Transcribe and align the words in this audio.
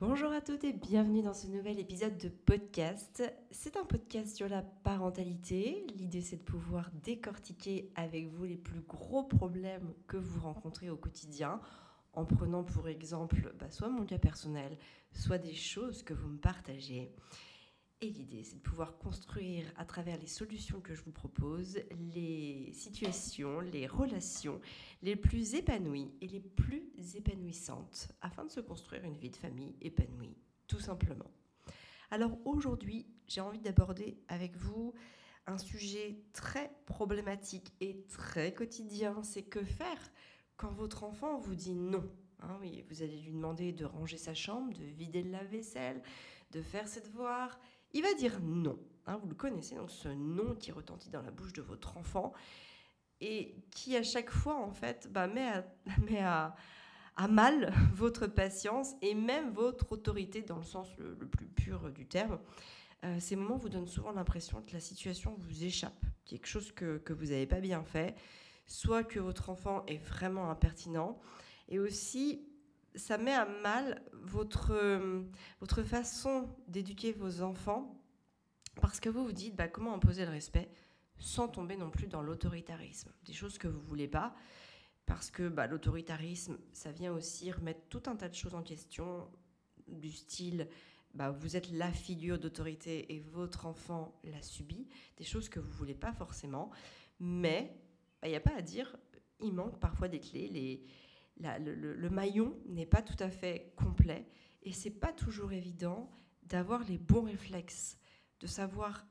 Bonjour 0.00 0.32
à 0.32 0.40
toutes 0.40 0.64
et 0.64 0.72
bienvenue 0.72 1.20
dans 1.20 1.34
ce 1.34 1.46
nouvel 1.46 1.78
épisode 1.78 2.16
de 2.16 2.30
podcast. 2.30 3.22
C'est 3.50 3.76
un 3.76 3.84
podcast 3.84 4.34
sur 4.34 4.48
la 4.48 4.62
parentalité. 4.62 5.84
L'idée 5.94 6.22
c'est 6.22 6.38
de 6.38 6.42
pouvoir 6.42 6.90
décortiquer 7.04 7.92
avec 7.96 8.28
vous 8.28 8.46
les 8.46 8.56
plus 8.56 8.80
gros 8.80 9.24
problèmes 9.24 9.92
que 10.06 10.16
vous 10.16 10.40
rencontrez 10.40 10.88
au 10.88 10.96
quotidien 10.96 11.60
en 12.14 12.24
prenant 12.24 12.64
pour 12.64 12.88
exemple 12.88 13.52
bah, 13.58 13.70
soit 13.70 13.90
mon 13.90 14.06
cas 14.06 14.16
personnel, 14.16 14.78
soit 15.12 15.36
des 15.36 15.52
choses 15.52 16.02
que 16.02 16.14
vous 16.14 16.28
me 16.28 16.38
partagez. 16.38 17.14
Et 18.02 18.08
l'idée, 18.08 18.44
c'est 18.44 18.56
de 18.56 18.62
pouvoir 18.62 18.96
construire 18.96 19.66
à 19.76 19.84
travers 19.84 20.18
les 20.18 20.26
solutions 20.26 20.80
que 20.80 20.94
je 20.94 21.02
vous 21.02 21.12
propose, 21.12 21.78
les 22.14 22.72
situations, 22.72 23.60
les 23.60 23.86
relations 23.86 24.58
les 25.02 25.16
plus 25.16 25.54
épanouies 25.54 26.10
et 26.22 26.28
les 26.28 26.40
plus 26.40 26.90
épanouissantes 27.14 28.10
afin 28.22 28.46
de 28.46 28.50
se 28.50 28.60
construire 28.60 29.04
une 29.04 29.18
vie 29.18 29.28
de 29.28 29.36
famille 29.36 29.76
épanouie, 29.82 30.38
tout 30.66 30.80
simplement. 30.80 31.30
Alors 32.10 32.38
aujourd'hui, 32.46 33.06
j'ai 33.26 33.42
envie 33.42 33.60
d'aborder 33.60 34.16
avec 34.28 34.56
vous 34.56 34.94
un 35.46 35.58
sujet 35.58 36.22
très 36.32 36.72
problématique 36.86 37.74
et 37.82 38.02
très 38.08 38.54
quotidien, 38.54 39.22
c'est 39.22 39.42
que 39.42 39.62
faire 39.62 40.10
quand 40.56 40.72
votre 40.72 41.04
enfant 41.04 41.38
vous 41.38 41.54
dit 41.54 41.74
non. 41.74 42.10
Hein, 42.40 42.58
vous 42.88 43.02
allez 43.02 43.20
lui 43.20 43.32
demander 43.32 43.72
de 43.72 43.84
ranger 43.84 44.16
sa 44.16 44.32
chambre, 44.32 44.72
de 44.72 44.84
vider 44.84 45.22
le 45.22 45.32
lave-vaisselle, 45.32 46.02
de 46.52 46.62
faire 46.62 46.88
ses 46.88 47.02
devoirs 47.02 47.60
il 47.92 48.02
va 48.02 48.14
dire 48.14 48.40
non. 48.40 48.78
Hein, 49.06 49.18
vous 49.22 49.28
le 49.28 49.34
connaissez, 49.34 49.74
donc 49.74 49.90
ce 49.90 50.08
non 50.08 50.54
qui 50.54 50.72
retentit 50.72 51.10
dans 51.10 51.22
la 51.22 51.30
bouche 51.30 51.52
de 51.52 51.62
votre 51.62 51.96
enfant 51.96 52.32
et 53.20 53.54
qui 53.70 53.96
à 53.96 54.02
chaque 54.02 54.30
fois 54.30 54.56
en 54.56 54.72
fait 54.72 55.08
bah, 55.10 55.26
met, 55.26 56.20
à, 56.20 56.54
mal 57.28 57.72
votre 57.94 58.26
patience 58.26 58.94
et 59.02 59.14
même 59.14 59.50
votre 59.50 59.92
autorité 59.92 60.42
dans 60.42 60.58
le 60.58 60.64
sens 60.64 60.88
le, 60.98 61.14
plus 61.16 61.46
pur 61.46 61.90
du 61.90 62.06
terme. 62.06 62.38
Euh, 63.04 63.18
ces 63.18 63.34
moments 63.34 63.56
vous 63.56 63.70
donnent 63.70 63.86
souvent 63.86 64.12
l'impression 64.12 64.62
que 64.62 64.74
la 64.74 64.80
situation 64.80 65.34
vous 65.38 65.64
échappe, 65.64 66.04
quelque 66.26 66.46
chose 66.46 66.70
que 66.72 67.12
vous 67.12 67.26
n'avez 67.26 67.46
pas 67.46 67.60
bien 67.60 67.82
fait, 67.82 68.14
soit 68.66 69.02
que 69.02 69.18
votre 69.18 69.50
enfant 69.50 69.84
est 69.86 69.98
vraiment 69.98 70.50
impertinent, 70.50 71.18
et 71.68 71.78
aussi 71.78 72.49
ça 72.94 73.18
met 73.18 73.34
à 73.34 73.46
mal 73.46 74.02
votre, 74.12 74.72
euh, 74.72 75.22
votre 75.60 75.82
façon 75.82 76.48
d'éduquer 76.68 77.12
vos 77.12 77.42
enfants 77.42 77.96
parce 78.80 79.00
que 79.00 79.08
vous 79.08 79.24
vous 79.24 79.32
dites 79.32 79.56
bah, 79.56 79.68
comment 79.68 79.94
imposer 79.94 80.24
le 80.24 80.30
respect 80.30 80.70
sans 81.18 81.48
tomber 81.48 81.76
non 81.76 81.90
plus 81.90 82.06
dans 82.06 82.22
l'autoritarisme? 82.22 83.12
Des 83.24 83.32
choses 83.32 83.58
que 83.58 83.68
vous 83.68 83.80
voulez 83.80 84.08
pas 84.08 84.34
parce 85.06 85.30
que 85.30 85.48
bah, 85.48 85.66
l'autoritarisme, 85.66 86.58
ça 86.72 86.92
vient 86.92 87.12
aussi 87.12 87.50
remettre 87.50 87.80
tout 87.88 88.02
un 88.06 88.16
tas 88.16 88.28
de 88.28 88.34
choses 88.34 88.54
en 88.54 88.62
question 88.62 89.28
du 89.88 90.12
style 90.12 90.68
bah, 91.14 91.30
vous 91.30 91.56
êtes 91.56 91.70
la 91.72 91.92
figure 91.92 92.38
d'autorité 92.38 93.12
et 93.14 93.20
votre 93.20 93.66
enfant 93.66 94.18
l'a 94.24 94.42
subi, 94.42 94.86
des 95.16 95.24
choses 95.24 95.48
que 95.48 95.58
vous 95.58 95.70
voulez 95.72 95.94
pas 95.94 96.12
forcément, 96.12 96.70
mais 97.18 97.76
il 98.22 98.28
n'y 98.28 98.36
a 98.36 98.40
pas 98.40 98.54
à 98.56 98.62
dire, 98.62 98.96
il 99.40 99.52
manque 99.52 99.80
parfois 99.80 100.08
des 100.08 100.20
clés. 100.20 100.84
Le, 101.40 102.10
maillon 102.10 102.54
n'est 102.66 102.86
pas 102.86 103.02
tout 103.02 103.16
à 103.18 103.30
fait 103.30 103.72
complet 103.76 104.26
et 104.62 104.72
c'est 104.72 104.90
pas 104.90 105.12
toujours 105.12 105.52
évident 105.52 106.10
d'avoir 106.44 106.84
les 106.84 106.98
bons 106.98 107.22
réflexes, 107.22 107.98
de 108.40 108.46
savoir 108.46 109.06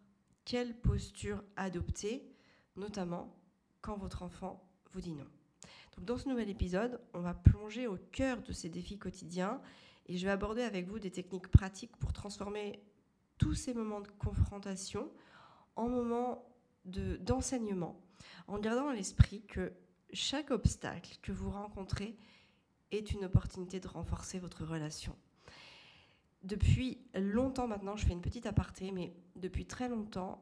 quelle 0.45 0.75
posture 0.75 1.43
adopter, 1.55 2.29
notamment 2.75 3.35
quand 3.81 3.97
votre 3.97 4.23
enfant 4.23 4.67
vous 4.91 5.01
dit 5.01 5.13
non. 5.13 5.27
Donc 5.95 6.05
dans 6.05 6.17
ce 6.17 6.27
nouvel 6.27 6.49
épisode, 6.49 6.99
on 7.13 7.21
va 7.21 7.33
plonger 7.33 7.87
au 7.87 7.97
cœur 8.11 8.41
de 8.41 8.51
ces 8.51 8.69
défis 8.69 8.99
quotidiens 8.99 9.61
et 10.07 10.17
je 10.17 10.25
vais 10.25 10.31
aborder 10.31 10.61
avec 10.63 10.87
vous 10.87 10.99
des 10.99 11.11
techniques 11.11 11.49
pratiques 11.49 11.95
pour 11.97 12.13
transformer 12.13 12.81
tous 13.37 13.53
ces 13.53 13.73
moments 13.73 14.01
de 14.01 14.07
confrontation 14.07 15.11
en 15.75 15.87
moments 15.87 16.45
d'enseignement, 16.85 18.01
en 18.47 18.59
gardant 18.59 18.89
à 18.89 18.93
l'esprit 18.93 19.45
que 19.45 19.71
chaque 20.13 20.51
obstacle 20.51 21.17
que 21.21 21.31
vous 21.31 21.49
rencontrez 21.49 22.15
est 22.91 23.11
une 23.11 23.25
opportunité 23.25 23.79
de 23.79 23.87
renforcer 23.87 24.39
votre 24.39 24.65
relation. 24.65 25.15
Depuis 26.43 26.99
longtemps 27.15 27.67
maintenant, 27.67 27.95
je 27.95 28.05
fais 28.05 28.13
une 28.13 28.21
petite 28.21 28.45
aparté, 28.45 28.91
mais 28.91 29.13
depuis 29.35 29.65
très 29.65 29.89
longtemps, 29.89 30.41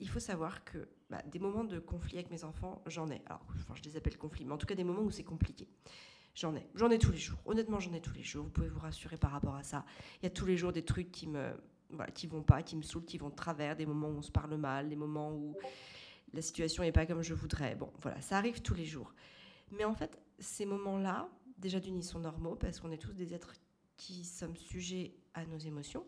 il 0.00 0.08
faut 0.08 0.20
savoir 0.20 0.64
que 0.64 0.88
bah, 1.08 1.22
des 1.30 1.38
moments 1.38 1.64
de 1.64 1.78
conflit 1.78 2.16
avec 2.16 2.30
mes 2.30 2.44
enfants, 2.44 2.82
j'en 2.86 3.10
ai. 3.10 3.22
Alors, 3.26 3.44
je 3.74 3.82
les 3.82 3.96
appelle 3.96 4.18
conflits, 4.18 4.44
mais 4.44 4.52
en 4.52 4.58
tout 4.58 4.66
cas 4.66 4.74
des 4.74 4.84
moments 4.84 5.02
où 5.02 5.10
c'est 5.10 5.24
compliqué. 5.24 5.68
J'en 6.34 6.54
ai. 6.56 6.66
J'en 6.74 6.90
ai 6.90 6.98
tous 6.98 7.12
les 7.12 7.18
jours. 7.18 7.38
Honnêtement, 7.44 7.80
j'en 7.80 7.92
ai 7.92 8.00
tous 8.00 8.14
les 8.14 8.22
jours. 8.22 8.44
Vous 8.44 8.50
pouvez 8.50 8.68
vous 8.68 8.78
rassurer 8.78 9.16
par 9.16 9.32
rapport 9.32 9.56
à 9.56 9.62
ça. 9.62 9.84
Il 10.20 10.24
y 10.24 10.26
a 10.26 10.30
tous 10.30 10.46
les 10.46 10.56
jours 10.56 10.72
des 10.72 10.84
trucs 10.84 11.10
qui 11.10 11.26
me, 11.26 11.52
qui 12.14 12.26
vont 12.26 12.42
pas, 12.42 12.62
qui 12.62 12.76
me 12.76 12.82
saoulent, 12.82 13.04
qui 13.04 13.18
vont 13.18 13.30
de 13.30 13.34
travers, 13.34 13.76
des 13.76 13.86
moments 13.86 14.08
où 14.08 14.18
on 14.18 14.22
se 14.22 14.30
parle 14.30 14.56
mal, 14.56 14.88
des 14.88 14.96
moments 14.96 15.32
où 15.32 15.56
la 16.32 16.42
situation 16.42 16.82
n'est 16.82 16.92
pas 16.92 17.06
comme 17.06 17.22
je 17.22 17.34
voudrais. 17.34 17.74
Bon, 17.74 17.92
voilà, 18.00 18.20
ça 18.20 18.38
arrive 18.38 18.62
tous 18.62 18.74
les 18.74 18.84
jours. 18.84 19.14
Mais 19.70 19.84
en 19.84 19.94
fait, 19.94 20.18
ces 20.38 20.66
moments-là, 20.66 21.28
déjà 21.58 21.80
d'une, 21.80 21.96
ils 21.96 22.04
sont 22.04 22.20
normaux 22.20 22.56
parce 22.56 22.80
qu'on 22.80 22.90
est 22.90 22.98
tous 22.98 23.12
des 23.12 23.34
êtres 23.34 23.54
qui 23.96 24.24
sommes 24.24 24.56
sujets 24.56 25.14
à 25.34 25.44
nos 25.44 25.58
émotions. 25.58 26.06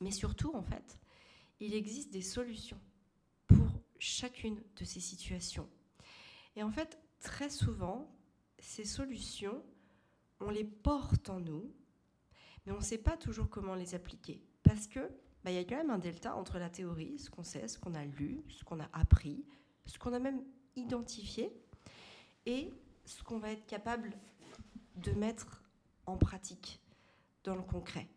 Mais 0.00 0.10
surtout, 0.10 0.54
en 0.54 0.62
fait, 0.62 0.98
il 1.60 1.74
existe 1.74 2.12
des 2.12 2.22
solutions 2.22 2.80
pour 3.46 3.82
chacune 3.98 4.62
de 4.76 4.84
ces 4.84 5.00
situations. 5.00 5.68
Et 6.54 6.62
en 6.62 6.70
fait, 6.70 6.98
très 7.20 7.50
souvent, 7.50 8.10
ces 8.58 8.84
solutions, 8.84 9.62
on 10.40 10.50
les 10.50 10.64
porte 10.64 11.28
en 11.30 11.40
nous, 11.40 11.72
mais 12.64 12.72
on 12.72 12.78
ne 12.78 12.82
sait 12.82 12.98
pas 12.98 13.16
toujours 13.16 13.48
comment 13.48 13.74
les 13.74 13.94
appliquer. 13.94 14.42
Parce 14.62 14.86
que 14.86 15.10
bah, 15.46 15.52
y 15.52 15.58
a 15.58 15.64
quand 15.64 15.76
même 15.76 15.90
un 15.90 15.98
delta 15.98 16.34
entre 16.34 16.58
la 16.58 16.68
théorie, 16.68 17.20
ce 17.20 17.30
qu'on 17.30 17.44
sait, 17.44 17.68
ce 17.68 17.78
qu'on 17.78 17.94
a 17.94 18.04
lu, 18.04 18.42
ce 18.48 18.64
qu'on 18.64 18.80
a 18.80 18.88
appris, 18.92 19.46
ce 19.84 19.96
qu'on 19.96 20.12
a 20.12 20.18
même 20.18 20.42
identifié, 20.74 21.56
et 22.46 22.74
ce 23.04 23.22
qu'on 23.22 23.38
va 23.38 23.52
être 23.52 23.64
capable 23.64 24.12
de 24.96 25.12
mettre 25.12 25.62
en 26.04 26.16
pratique, 26.16 26.82
dans 27.44 27.54
le 27.54 27.62
concret. 27.62 28.08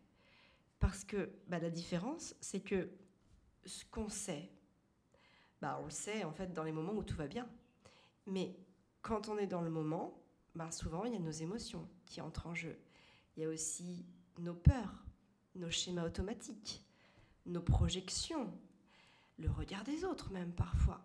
Parce 0.80 1.04
que 1.04 1.30
bah, 1.46 1.60
la 1.60 1.70
différence, 1.70 2.34
c'est 2.40 2.58
que 2.58 2.90
ce 3.64 3.84
qu'on 3.84 4.08
sait, 4.08 4.50
bah, 5.62 5.78
on 5.80 5.84
le 5.84 5.90
sait 5.90 6.24
en 6.24 6.32
fait 6.32 6.52
dans 6.52 6.64
les 6.64 6.72
moments 6.72 6.94
où 6.94 7.04
tout 7.04 7.16
va 7.16 7.28
bien. 7.28 7.48
Mais 8.26 8.56
quand 9.02 9.28
on 9.28 9.38
est 9.38 9.46
dans 9.46 9.62
le 9.62 9.70
moment, 9.70 10.20
bah, 10.56 10.72
souvent 10.72 11.04
il 11.04 11.12
y 11.12 11.16
a 11.16 11.20
nos 11.20 11.30
émotions 11.30 11.88
qui 12.06 12.20
entrent 12.20 12.48
en 12.48 12.56
jeu. 12.56 12.76
Il 13.36 13.44
y 13.44 13.46
a 13.46 13.48
aussi 13.48 14.04
nos 14.40 14.54
peurs, 14.54 15.04
nos 15.54 15.70
schémas 15.70 16.04
automatiques, 16.04 16.84
nos 17.46 17.62
projections, 17.62 18.52
le 19.38 19.50
regard 19.50 19.84
des 19.84 20.04
autres 20.04 20.30
même 20.32 20.52
parfois. 20.52 21.04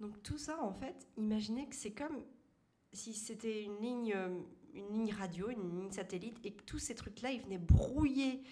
Donc 0.00 0.22
tout 0.22 0.38
ça, 0.38 0.62
en 0.62 0.72
fait, 0.72 1.06
imaginez 1.16 1.68
que 1.68 1.76
c'est 1.76 1.92
comme 1.92 2.22
si 2.92 3.14
c'était 3.14 3.62
une 3.62 3.80
ligne, 3.80 4.16
une 4.74 4.92
ligne 4.92 5.12
radio, 5.12 5.48
une 5.48 5.70
ligne 5.70 5.90
satellite, 5.90 6.38
et 6.44 6.52
que 6.52 6.62
tous 6.64 6.78
ces 6.78 6.94
trucs-là, 6.94 7.30
ils 7.30 7.40
venaient 7.40 7.58
brouiller 7.58 8.42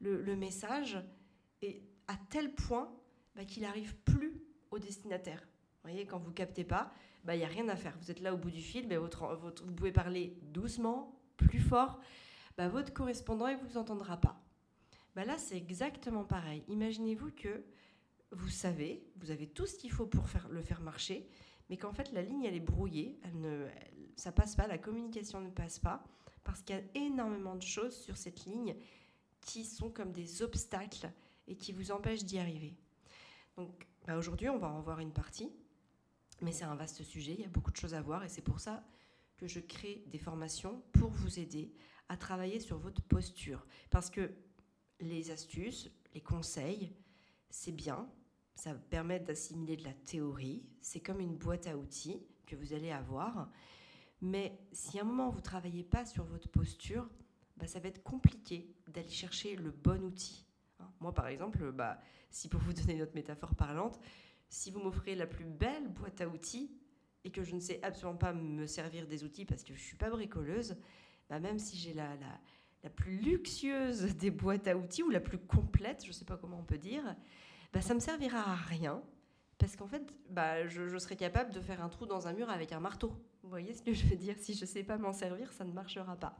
le, 0.00 0.36
message, 0.36 0.98
et 1.62 1.82
à 2.08 2.16
tel 2.28 2.54
point 2.54 2.92
bah, 3.34 3.44
qu'il 3.44 3.62
n'arrive 3.62 3.96
plus 3.98 4.42
au 4.70 4.78
destinataire. 4.78 5.40
Vous 5.40 5.90
voyez, 5.90 6.06
quand 6.06 6.18
vous 6.18 6.32
captez 6.32 6.64
pas, 6.64 6.92
bah, 7.24 7.34
il 7.34 7.38
n'y 7.38 7.44
a 7.44 7.48
rien 7.48 7.68
à 7.68 7.76
faire. 7.76 7.96
Vous 8.00 8.10
êtes 8.10 8.20
là 8.20 8.34
au 8.34 8.36
bout 8.36 8.50
du 8.50 8.60
fil, 8.60 8.88
bah, 8.88 8.98
vous 8.98 9.72
pouvez 9.72 9.92
parler 9.92 10.36
doucement, 10.42 11.18
plus 11.36 11.60
fort, 11.60 12.00
bah, 12.56 12.68
votre 12.68 12.92
correspondant, 12.92 13.48
ne 13.48 13.56
vous 13.56 13.78
entendra 13.78 14.16
pas. 14.16 14.40
Bah 15.14 15.24
là, 15.24 15.38
c'est 15.38 15.56
exactement 15.56 16.24
pareil. 16.24 16.64
Imaginez-vous 16.68 17.30
que 17.32 17.64
vous 18.32 18.48
savez, 18.48 19.06
vous 19.16 19.30
avez 19.30 19.46
tout 19.46 19.66
ce 19.66 19.76
qu'il 19.76 19.92
faut 19.92 20.06
pour 20.06 20.28
faire, 20.28 20.48
le 20.48 20.60
faire 20.60 20.80
marcher, 20.80 21.28
mais 21.70 21.76
qu'en 21.76 21.92
fait, 21.92 22.12
la 22.12 22.22
ligne, 22.22 22.44
elle 22.44 22.54
est 22.54 22.60
brouillée, 22.60 23.18
elle 23.22 23.40
ne, 23.40 23.68
ça 24.16 24.32
passe 24.32 24.56
pas, 24.56 24.66
la 24.66 24.78
communication 24.78 25.40
ne 25.40 25.50
passe 25.50 25.78
pas, 25.78 26.04
parce 26.42 26.62
qu'il 26.62 26.76
y 26.76 26.78
a 26.78 27.06
énormément 27.06 27.54
de 27.54 27.62
choses 27.62 27.96
sur 27.96 28.16
cette 28.16 28.44
ligne 28.44 28.76
qui 29.40 29.64
sont 29.64 29.90
comme 29.90 30.12
des 30.12 30.42
obstacles 30.42 31.10
et 31.46 31.56
qui 31.56 31.72
vous 31.72 31.90
empêchent 31.90 32.24
d'y 32.24 32.38
arriver. 32.38 32.74
Donc 33.56 33.86
bah 34.06 34.16
aujourd'hui, 34.16 34.48
on 34.48 34.58
va 34.58 34.68
en 34.68 34.80
voir 34.80 34.98
une 34.98 35.12
partie, 35.12 35.50
mais 36.42 36.52
c'est 36.52 36.64
un 36.64 36.74
vaste 36.74 37.02
sujet, 37.02 37.34
il 37.34 37.40
y 37.40 37.44
a 37.44 37.48
beaucoup 37.48 37.70
de 37.70 37.76
choses 37.76 37.94
à 37.94 38.02
voir, 38.02 38.24
et 38.24 38.28
c'est 38.28 38.42
pour 38.42 38.60
ça 38.60 38.84
que 39.36 39.46
je 39.46 39.60
crée 39.60 40.04
des 40.08 40.18
formations 40.18 40.82
pour 40.92 41.10
vous 41.10 41.38
aider 41.38 41.72
à 42.08 42.16
travailler 42.16 42.60
sur 42.60 42.78
votre 42.78 43.02
posture. 43.02 43.66
Parce 43.90 44.10
que 44.10 44.30
les 45.04 45.30
astuces, 45.30 45.90
les 46.14 46.20
conseils, 46.20 46.92
c'est 47.50 47.72
bien, 47.72 48.08
ça 48.54 48.74
permet 48.74 49.20
d'assimiler 49.20 49.76
de 49.76 49.84
la 49.84 49.92
théorie, 49.92 50.64
c'est 50.80 51.00
comme 51.00 51.20
une 51.20 51.36
boîte 51.36 51.66
à 51.66 51.76
outils 51.76 52.22
que 52.46 52.56
vous 52.56 52.72
allez 52.72 52.90
avoir. 52.90 53.50
Mais 54.20 54.58
si 54.72 54.98
à 54.98 55.02
un 55.02 55.04
moment 55.04 55.30
vous 55.30 55.38
ne 55.38 55.42
travaillez 55.42 55.84
pas 55.84 56.04
sur 56.04 56.24
votre 56.24 56.48
posture, 56.48 57.08
bah, 57.56 57.66
ça 57.66 57.78
va 57.78 57.88
être 57.88 58.02
compliqué 58.02 58.74
d'aller 58.88 59.08
chercher 59.08 59.56
le 59.56 59.70
bon 59.70 60.02
outil. 60.04 60.46
Hein. 60.80 60.90
Moi, 61.00 61.12
par 61.12 61.28
exemple, 61.28 61.72
bah, 61.72 62.00
si 62.30 62.48
pour 62.48 62.60
vous 62.60 62.72
donner 62.74 62.94
une 62.94 63.02
autre 63.02 63.14
métaphore 63.14 63.54
parlante, 63.54 64.00
si 64.48 64.70
vous 64.70 64.80
m'offrez 64.80 65.14
la 65.14 65.26
plus 65.26 65.44
belle 65.44 65.88
boîte 65.88 66.20
à 66.20 66.28
outils 66.28 66.70
et 67.24 67.30
que 67.30 67.42
je 67.42 67.54
ne 67.54 67.60
sais 67.60 67.82
absolument 67.82 68.18
pas 68.18 68.32
me 68.32 68.66
servir 68.66 69.06
des 69.06 69.24
outils 69.24 69.44
parce 69.44 69.62
que 69.62 69.74
je 69.74 69.80
ne 69.80 69.84
suis 69.84 69.96
pas 69.96 70.10
bricoleuse, 70.10 70.76
bah, 71.28 71.40
même 71.40 71.58
si 71.58 71.76
j'ai 71.76 71.94
la 71.94 72.16
plus 72.90 73.16
luxueuse 73.16 74.16
des 74.16 74.30
boîtes 74.30 74.68
à 74.68 74.76
outils 74.76 75.02
ou 75.02 75.10
la 75.10 75.20
plus 75.20 75.38
complète, 75.38 76.02
je 76.02 76.08
ne 76.08 76.12
sais 76.12 76.24
pas 76.24 76.36
comment 76.36 76.58
on 76.58 76.64
peut 76.64 76.78
dire, 76.78 77.16
bah, 77.72 77.80
ça 77.80 77.94
me 77.94 78.00
servira 78.00 78.38
à 78.38 78.54
rien 78.54 79.02
parce 79.58 79.76
qu'en 79.76 79.86
fait, 79.86 80.02
bah, 80.30 80.66
je, 80.66 80.98
serais 80.98 81.16
capable 81.16 81.52
de 81.52 81.60
faire 81.60 81.82
un 81.82 81.88
trou 81.88 82.06
dans 82.06 82.26
un 82.26 82.32
mur 82.32 82.50
avec 82.50 82.72
un 82.72 82.80
marteau. 82.80 83.12
Vous 83.42 83.48
voyez 83.48 83.72
ce 83.72 83.82
que 83.82 83.92
je 83.92 84.06
veux 84.06 84.16
dire? 84.16 84.36
Si 84.38 84.54
je 84.54 84.62
ne 84.62 84.66
sais 84.66 84.82
pas 84.82 84.98
m'en 84.98 85.12
servir, 85.12 85.52
ça 85.52 85.64
ne 85.64 85.72
marchera 85.72 86.16
pas. 86.16 86.36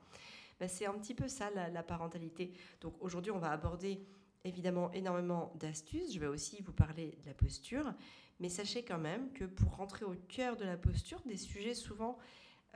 Bah, 0.60 0.68
c'est 0.68 0.86
un 0.86 0.94
petit 0.94 1.14
peu 1.14 1.28
ça 1.28 1.50
la, 1.50 1.82
parentalité. 1.82 2.52
Donc 2.80 2.94
aujourd'hui, 3.00 3.30
on 3.32 3.38
va 3.38 3.50
aborder 3.50 4.00
évidemment 4.44 4.92
énormément 4.92 5.52
d'astuces. 5.58 6.12
Je 6.12 6.18
vais 6.18 6.26
aussi 6.26 6.60
vous 6.62 6.72
parler 6.72 7.16
de 7.22 7.26
la 7.26 7.34
posture. 7.34 7.94
Mais 8.40 8.48
sachez 8.48 8.84
quand 8.84 8.98
même 8.98 9.32
que 9.32 9.44
pour 9.44 9.76
rentrer 9.76 10.04
au 10.04 10.16
cœur 10.28 10.56
de 10.56 10.64
la 10.64 10.76
posture, 10.76 11.20
des 11.24 11.36
sujets 11.36 11.74
souvent 11.74 12.18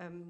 euh, 0.01 0.25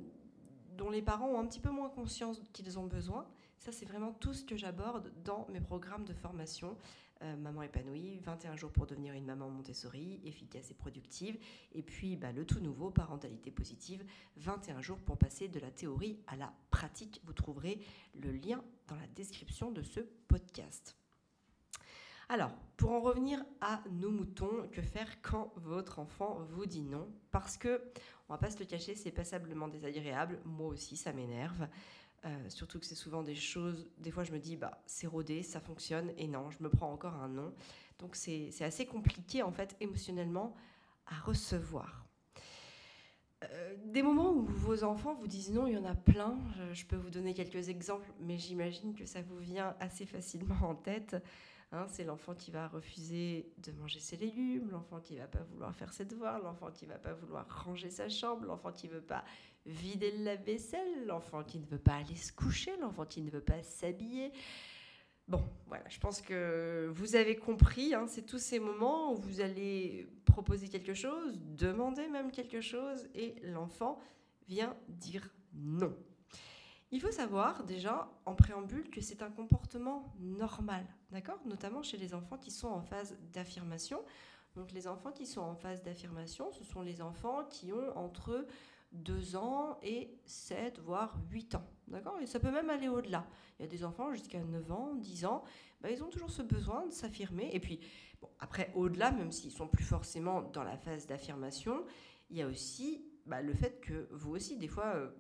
dont 0.79 0.89
les 0.91 1.03
parents 1.03 1.29
ont 1.29 1.41
un 1.41 1.47
petit 1.47 1.61
peu 1.61 1.71
moins 1.71 1.91
conscience 1.91 2.41
qu'ils 2.53 2.79
ont 2.79 2.87
besoin, 2.87 3.27
ça 3.59 3.73
c'est 3.73 3.85
vraiment 3.85 4.13
tout 4.13 4.33
ce 4.33 4.45
que 4.45 4.57
j'aborde 4.57 5.13
dans 5.25 5.47
mes 5.51 5.61
programmes 5.61 6.05
de 6.05 6.15
formation. 6.15 6.77
Euh, 7.23 7.37
maman 7.37 7.63
épanouie, 7.63 8.21
21 8.21 8.55
jours 8.55 8.71
pour 8.71 8.87
devenir 8.87 9.13
une 9.13 9.25
maman 9.25 9.51
Montessori, 9.51 10.21
efficace 10.25 10.71
et 10.71 10.75
productive. 10.75 11.37
Et 11.73 11.83
puis 11.83 12.15
bah, 12.15 12.31
le 12.31 12.47
tout 12.47 12.61
nouveau, 12.61 12.91
parentalité 12.91 13.51
positive, 13.51 14.05
21 14.37 14.81
jours 14.81 14.99
pour 14.99 15.19
passer 15.19 15.49
de 15.49 15.59
la 15.59 15.73
théorie 15.73 16.21
à 16.29 16.37
la 16.37 16.53
pratique. 16.71 17.21
Vous 17.25 17.33
trouverez 17.33 17.81
le 18.15 18.31
lien 18.31 18.63
dans 18.87 18.95
la 18.95 19.07
description 19.17 19.73
de 19.73 19.83
ce 19.83 19.99
podcast. 20.29 20.97
Alors, 22.31 22.53
pour 22.77 22.93
en 22.93 23.01
revenir 23.01 23.43
à 23.63 23.83
nos 23.91 24.11
moutons, 24.11 24.69
que 24.71 24.83
faire 24.83 25.23
quand 25.23 25.51
votre 25.57 25.99
enfant 25.99 26.39
vous 26.51 26.67
dit 26.67 26.83
non? 26.83 27.09
Parce 27.31 27.57
que, 27.57 27.83
on 28.29 28.35
va 28.35 28.39
pas 28.39 28.51
se 28.51 28.59
le 28.59 28.65
cacher, 28.65 28.95
c'est 28.95 29.11
passablement 29.11 29.69
désagréable. 29.69 30.41
Moi 30.45 30.69
aussi, 30.69 30.97
ça 30.97 31.13
m'énerve. 31.13 31.69
Euh, 32.25 32.49
surtout 32.49 32.81
que 32.81 32.87
c'est 32.87 32.97
souvent 32.97 33.23
des 33.23 33.37
choses, 33.37 33.89
des 33.99 34.11
fois 34.11 34.25
je 34.25 34.33
me 34.33 34.39
dis, 34.39 34.57
bah, 34.57 34.83
c'est 34.87 35.07
rodé, 35.07 35.43
ça 35.43 35.61
fonctionne, 35.61 36.13
et 36.17 36.27
non, 36.27 36.51
je 36.51 36.61
me 36.61 36.69
prends 36.69 36.93
encore 36.93 37.15
un 37.15 37.29
non. 37.29 37.55
Donc 38.01 38.17
c'est 38.17 38.53
assez 38.63 38.87
compliqué 38.87 39.43
en 39.43 39.53
fait 39.53 39.77
émotionnellement 39.81 40.55
à 41.07 41.15
recevoir. 41.21 42.07
Euh, 43.45 43.77
des 43.85 44.03
moments 44.03 44.33
où 44.33 44.43
vos 44.43 44.83
enfants 44.83 45.15
vous 45.15 45.29
disent 45.29 45.53
non, 45.53 45.69
il 45.69 45.75
y 45.75 45.79
en 45.79 45.85
a 45.85 45.95
plein. 45.95 46.37
Je, 46.73 46.85
peux 46.85 46.97
vous 46.97 47.11
donner 47.11 47.35
quelques 47.35 47.69
exemples, 47.69 48.13
mais 48.21 48.37
j'imagine 48.37 48.95
que 48.95 49.07
ça 49.07 49.23
vous 49.23 49.39
vient 49.39 49.77
assez 49.79 50.07
facilement 50.07 50.57
en 50.63 50.75
tête. 50.75 51.17
Hein. 51.71 51.87
c'est 51.89 52.05
l'enfant 52.05 52.35
qui 52.35 52.51
va 52.51 52.67
refuser 52.69 53.53
de 53.59 53.73
manger 53.73 54.01
ses 54.01 54.17
légumes, 54.17 54.71
l'enfant 54.71 55.01
qui 55.01 55.17
va 55.17 55.27
pas 55.27 55.43
vouloir 55.43 55.75
faire 55.75 55.93
ses 55.93 56.07
devoirs, 56.07 56.39
l'enfant 56.41 56.71
qui 56.71 56.87
va 56.87 56.99
pas 56.99 57.13
vouloir 57.13 57.47
ranger 57.65 57.91
sa 57.91 58.09
chambre, 58.09 58.47
l'enfant 58.47 58.73
qui 58.73 58.89
veut 58.89 59.03
pas 59.03 59.25
vider 59.67 60.11
la 60.19 60.37
vaisselle, 60.37 61.07
l'enfant 61.07 61.45
qui 61.45 61.59
ne 61.59 61.67
veut 61.67 61.79
pas 61.79 61.97
aller 61.97 62.17
se 62.17 62.33
coucher, 62.33 62.77
l'enfant 62.79 63.05
qui 63.05 63.21
ne 63.21 63.31
veut 63.31 63.43
pas 63.43 63.63
s'habiller. 63.63 64.33
Bon, 65.29 65.45
voilà, 65.67 65.85
je 65.91 65.99
pense 66.01 66.23
que 66.23 66.91
vous 66.95 67.15
avez 67.15 67.37
compris, 67.37 67.93
hein, 67.93 68.07
c'est 68.07 68.25
tous 68.25 68.39
ces 68.39 68.59
moments 68.59 69.13
où 69.13 69.17
vous 69.17 69.43
allez 69.43 70.09
proposer 70.25 70.69
quelque 70.69 70.95
chose, 70.95 71.39
demander 71.39 72.09
même 72.09 72.31
quelque 72.31 72.63
chose, 72.63 73.07
et 73.15 73.35
l'enfant 73.43 73.99
vient 74.47 74.75
dire 74.89 75.29
non. 75.53 75.95
Il 76.91 77.01
faut 77.01 77.11
savoir 77.11 77.65
déjà 77.65 78.11
en 78.25 78.35
préambule 78.35 78.89
que 78.89 79.03
c'est 79.03 79.23
un 79.23 79.31
comportement 79.31 80.15
normal, 80.21 80.87
d'accord? 81.11 81.39
Notamment 81.45 81.83
chez 81.83 81.99
les 81.99 82.15
enfants 82.15 82.39
qui 82.39 82.51
sont 82.51 82.69
en 82.69 82.81
phase 82.81 83.17
d'affirmation. 83.33 84.03
Donc 84.57 84.73
les 84.73 84.89
enfants 84.89 85.13
qui 85.13 85.27
sont 85.27 85.43
en 85.43 85.55
phase 85.55 85.83
d'affirmation, 85.83 86.51
ce 86.51 86.65
sont 86.65 86.81
les 86.81 87.03
enfants 87.03 87.45
qui 87.45 87.73
ont 87.73 87.97
entre 87.97 88.47
2 88.93 89.37
ans 89.37 89.79
et 89.83 90.19
7, 90.25 90.81
voire 90.81 91.19
8 91.31 91.57
ans. 91.57 91.65
D'accord? 91.89 92.19
Et 92.21 92.27
ça 92.27 92.41
peut 92.41 92.51
même 92.51 92.71
aller 92.71 92.89
au-delà. 92.89 93.27
Il 93.59 93.63
y 93.63 93.65
a 93.67 93.69
des 93.69 93.85
enfants 93.85 94.11
jusqu'à 94.13 94.43
9 94.43 94.73
ans, 94.73 94.95
10 94.95 95.27
ans, 95.27 95.45
bah, 95.81 95.91
ils 95.91 96.03
ont 96.03 96.09
toujours 96.09 96.31
ce 96.31 96.43
besoin 96.43 96.87
de 96.87 96.93
s'affirmer. 96.93 97.51
Et 97.53 97.61
puis, 97.61 97.81
bon, 98.21 98.29
après, 98.41 98.73
au-delà, 98.75 99.11
même 99.11 99.31
s'ils 99.31 99.53
sont 99.53 99.69
plus 99.69 99.85
forcément 99.85 100.43
dans 100.43 100.65
la 100.65 100.77
phase 100.77 101.07
d'affirmation, 101.07 101.85
il 102.31 102.39
y 102.39 102.43
a 102.43 102.47
aussi 102.47 103.05
bah, 103.27 103.43
le 103.43 103.53
fait 103.53 103.81
que 103.81 104.09
vous 104.11 104.35
aussi, 104.35 104.57
des 104.57 104.69
fois, 104.69 104.95
euh, 104.97 105.11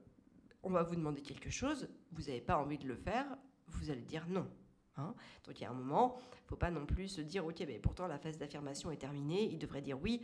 on 0.62 0.70
va 0.70 0.82
vous 0.82 0.96
demander 0.96 1.22
quelque 1.22 1.50
chose, 1.50 1.88
vous 2.12 2.22
n'avez 2.22 2.40
pas 2.40 2.58
envie 2.58 2.78
de 2.78 2.86
le 2.86 2.96
faire, 2.96 3.26
vous 3.68 3.90
allez 3.90 4.02
dire 4.02 4.26
non. 4.28 4.48
Hein 4.96 5.14
Donc 5.44 5.60
il 5.60 5.62
y 5.62 5.66
a 5.66 5.70
un 5.70 5.74
moment, 5.74 6.16
il 6.32 6.44
ne 6.44 6.48
faut 6.48 6.56
pas 6.56 6.70
non 6.70 6.84
plus 6.84 7.08
se 7.08 7.20
dire, 7.20 7.46
ok, 7.46 7.60
mais 7.66 7.78
pourtant 7.78 8.06
la 8.06 8.18
phase 8.18 8.38
d'affirmation 8.38 8.90
est 8.90 8.96
terminée, 8.96 9.44
il 9.44 9.58
devrait 9.58 9.82
dire 9.82 10.00
oui. 10.00 10.22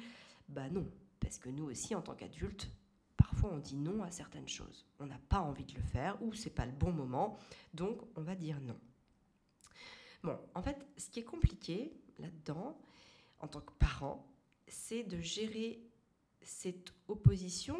Bah 0.48 0.68
non, 0.68 0.86
parce 1.20 1.38
que 1.38 1.48
nous 1.48 1.64
aussi, 1.64 1.94
en 1.94 2.02
tant 2.02 2.14
qu'adultes, 2.14 2.70
parfois 3.16 3.50
on 3.52 3.58
dit 3.58 3.76
non 3.76 4.02
à 4.02 4.10
certaines 4.10 4.48
choses. 4.48 4.86
On 4.98 5.06
n'a 5.06 5.20
pas 5.28 5.40
envie 5.40 5.64
de 5.64 5.74
le 5.74 5.82
faire 5.82 6.20
ou 6.22 6.34
c'est 6.34 6.50
pas 6.50 6.66
le 6.66 6.72
bon 6.72 6.92
moment, 6.92 7.38
donc 7.72 8.02
on 8.16 8.22
va 8.22 8.34
dire 8.34 8.60
non. 8.60 8.78
Bon, 10.22 10.38
en 10.54 10.62
fait, 10.62 10.86
ce 10.96 11.10
qui 11.10 11.20
est 11.20 11.24
compliqué 11.24 11.92
là-dedans, 12.18 12.78
en 13.40 13.48
tant 13.48 13.60
que 13.60 13.72
parent, 13.74 14.26
c'est 14.66 15.04
de 15.04 15.20
gérer 15.20 15.82
cette 16.40 16.94
opposition 17.08 17.78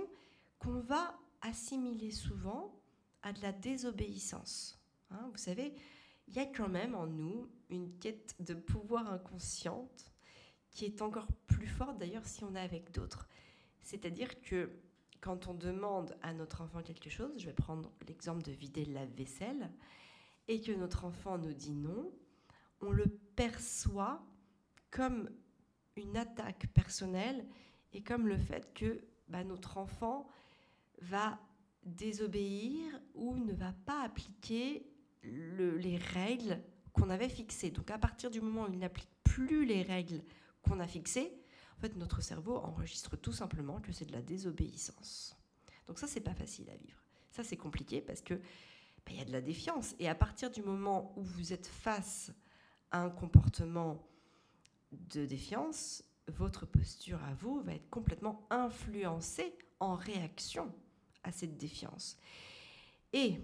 qu'on 0.59 0.81
va 0.81 1.19
assimiler 1.45 2.11
souvent 2.11 2.75
à 3.23 3.33
de 3.33 3.41
la 3.43 3.53
désobéissance. 3.53 4.79
Hein. 5.11 5.29
vous 5.31 5.39
savez, 5.39 5.75
il 6.27 6.35
y 6.35 6.41
a 6.41 6.47
quand 6.47 6.69
même 6.69 6.95
en 6.95 7.07
nous 7.07 7.49
une 7.71 7.97
quête 7.99 8.35
de 8.41 8.55
pouvoir 8.55 9.13
inconsciente 9.13 10.11
qui 10.71 10.87
est 10.87 11.03
encore 11.03 11.29
plus 11.47 11.69
forte 11.69 11.99
d'ailleurs 11.99 12.27
si 12.27 12.43
on 12.45 12.55
est 12.55 12.61
avec 12.61 12.91
d'autres. 12.91 13.29
C'est-à-dire 13.83 14.41
que 14.41 14.71
quand 15.21 15.47
on 15.47 15.55
demande 15.55 16.17
à 16.23 16.33
notre 16.33 16.63
enfant 16.63 16.83
quelque 16.83 17.11
chose, 17.11 17.39
je 17.39 17.47
vais 17.47 17.53
prendre 17.53 17.93
l'exemple 18.09 18.43
de 18.43 18.53
vider 18.53 18.85
la 18.85 19.07
vaisselle, 19.07 19.71
et 20.49 20.61
que 20.61 20.73
notre 20.73 21.05
enfant 21.05 21.39
nous 21.39 21.55
dit 21.55 21.73
non, 21.73 22.13
on 22.81 22.91
le 22.91 23.07
perçoit 23.37 24.23
comme 24.91 25.31
une 25.97 26.17
attaque 26.17 26.67
personnelle 26.75 27.47
et 27.93 28.03
comme 28.03 28.29
le 28.29 28.37
fait 28.37 28.73
que 28.75 29.03
bah, 29.29 29.45
notre 29.45 29.79
enfant 29.79 30.29
va 31.01 31.39
désobéir 31.85 33.01
ou 33.15 33.37
ne 33.37 33.53
va 33.53 33.73
pas 33.85 34.03
appliquer 34.03 34.87
les 35.23 35.97
règles 35.97 36.61
qu'on 36.93 37.11
avait 37.11 37.29
fixées. 37.29 37.71
Donc 37.71 37.91
à 37.91 37.99
partir 37.99 38.31
du 38.31 38.41
moment 38.41 38.65
où 38.65 38.73
il 38.73 38.79
n'applique 38.79 39.09
plus 39.23 39.65
les 39.65 39.83
règles 39.83 40.23
qu'on 40.63 40.81
a 40.81 40.87
fixées, 40.87 41.33
en 41.77 41.81
fait, 41.81 41.97
notre 41.97 42.23
cerveau 42.23 42.57
enregistre 42.57 43.17
tout 43.17 43.33
simplement 43.33 43.81
que 43.81 43.93
c'est 43.93 44.07
de 44.07 44.13
la 44.13 44.23
désobéissance. 44.23 45.37
Donc 45.87 45.99
ça, 45.99 46.07
c'est 46.07 46.21
pas 46.21 46.35
facile 46.35 46.71
à 46.71 46.77
vivre. 46.77 47.03
Ça, 47.31 47.43
c'est 47.43 47.57
compliqué 47.57 48.01
parce 48.01 48.23
que 48.23 48.35
bah, 48.35 49.11
il 49.11 49.19
y 49.19 49.21
a 49.21 49.25
de 49.25 49.33
la 49.33 49.41
défiance. 49.41 49.95
Et 49.99 50.09
à 50.09 50.15
partir 50.15 50.51
du 50.51 50.63
moment 50.63 51.13
où 51.17 51.23
vous 51.23 51.53
êtes 51.53 51.67
face 51.67 52.33
à 52.91 53.03
un 53.03 53.11
comportement 53.11 54.07
de 54.93 55.27
défiance, 55.27 56.05
votre 56.29 56.65
posture 56.65 57.23
à 57.25 57.35
vous 57.35 57.61
va 57.61 57.75
être 57.75 57.91
complètement 57.91 58.47
influencée 58.51 59.59
en 59.81 59.95
réaction 59.95 60.73
à 61.25 61.33
cette 61.33 61.57
défiance. 61.57 62.17
Et 63.13 63.41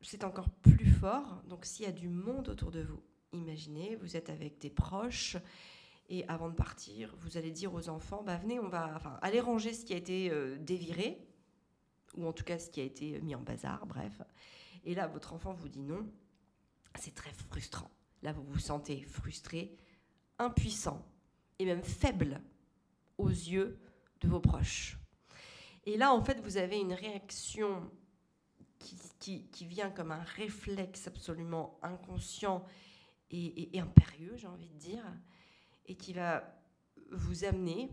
c'est 0.00 0.24
encore 0.24 0.50
plus 0.50 0.90
fort, 0.90 1.42
donc 1.48 1.64
s'il 1.64 1.84
y 1.84 1.88
a 1.88 1.92
du 1.92 2.08
monde 2.08 2.48
autour 2.48 2.70
de 2.70 2.80
vous, 2.80 3.02
imaginez, 3.32 3.96
vous 3.96 4.16
êtes 4.16 4.30
avec 4.30 4.58
des 4.58 4.70
proches 4.70 5.36
et 6.08 6.26
avant 6.28 6.48
de 6.48 6.54
partir, 6.54 7.14
vous 7.18 7.36
allez 7.36 7.50
dire 7.50 7.74
aux 7.74 7.88
enfants, 7.88 8.22
bah, 8.22 8.36
venez, 8.36 8.58
on 8.58 8.68
va 8.68 8.94
enfin, 8.96 9.18
aller 9.20 9.40
ranger 9.40 9.74
ce 9.74 9.84
qui 9.84 9.92
a 9.92 9.96
été 9.96 10.30
euh, 10.30 10.56
déviré, 10.58 11.18
ou 12.16 12.26
en 12.26 12.32
tout 12.32 12.44
cas 12.44 12.58
ce 12.58 12.70
qui 12.70 12.80
a 12.80 12.84
été 12.84 13.20
mis 13.20 13.34
en 13.34 13.40
bazar, 13.40 13.86
bref. 13.86 14.22
Et 14.84 14.94
là, 14.94 15.06
votre 15.06 15.34
enfant 15.34 15.52
vous 15.52 15.68
dit 15.68 15.82
non. 15.82 16.06
C'est 16.98 17.14
très 17.14 17.32
frustrant. 17.32 17.90
Là, 18.22 18.32
vous 18.32 18.42
vous 18.42 18.58
sentez 18.58 19.02
frustré, 19.02 19.76
impuissant 20.38 21.06
et 21.58 21.64
même 21.64 21.82
faible 21.82 22.40
aux 23.18 23.28
yeux 23.28 23.78
de 24.20 24.28
vos 24.28 24.40
proches. 24.40 24.97
Et 25.84 25.96
là, 25.96 26.12
en 26.12 26.22
fait, 26.22 26.40
vous 26.40 26.56
avez 26.56 26.78
une 26.78 26.92
réaction 26.92 27.90
qui, 28.78 29.48
qui, 29.48 29.66
vient 29.66 29.90
comme 29.90 30.12
un 30.12 30.22
réflexe 30.22 31.08
absolument 31.08 31.78
inconscient 31.82 32.64
et, 33.30 33.76
et 33.76 33.80
impérieux, 33.80 34.36
j'ai 34.36 34.46
envie 34.46 34.68
de 34.68 34.78
dire 34.78 35.04
et 35.88 35.96
qui 35.96 36.12
va 36.12 36.44
vous 37.10 37.44
amener 37.44 37.90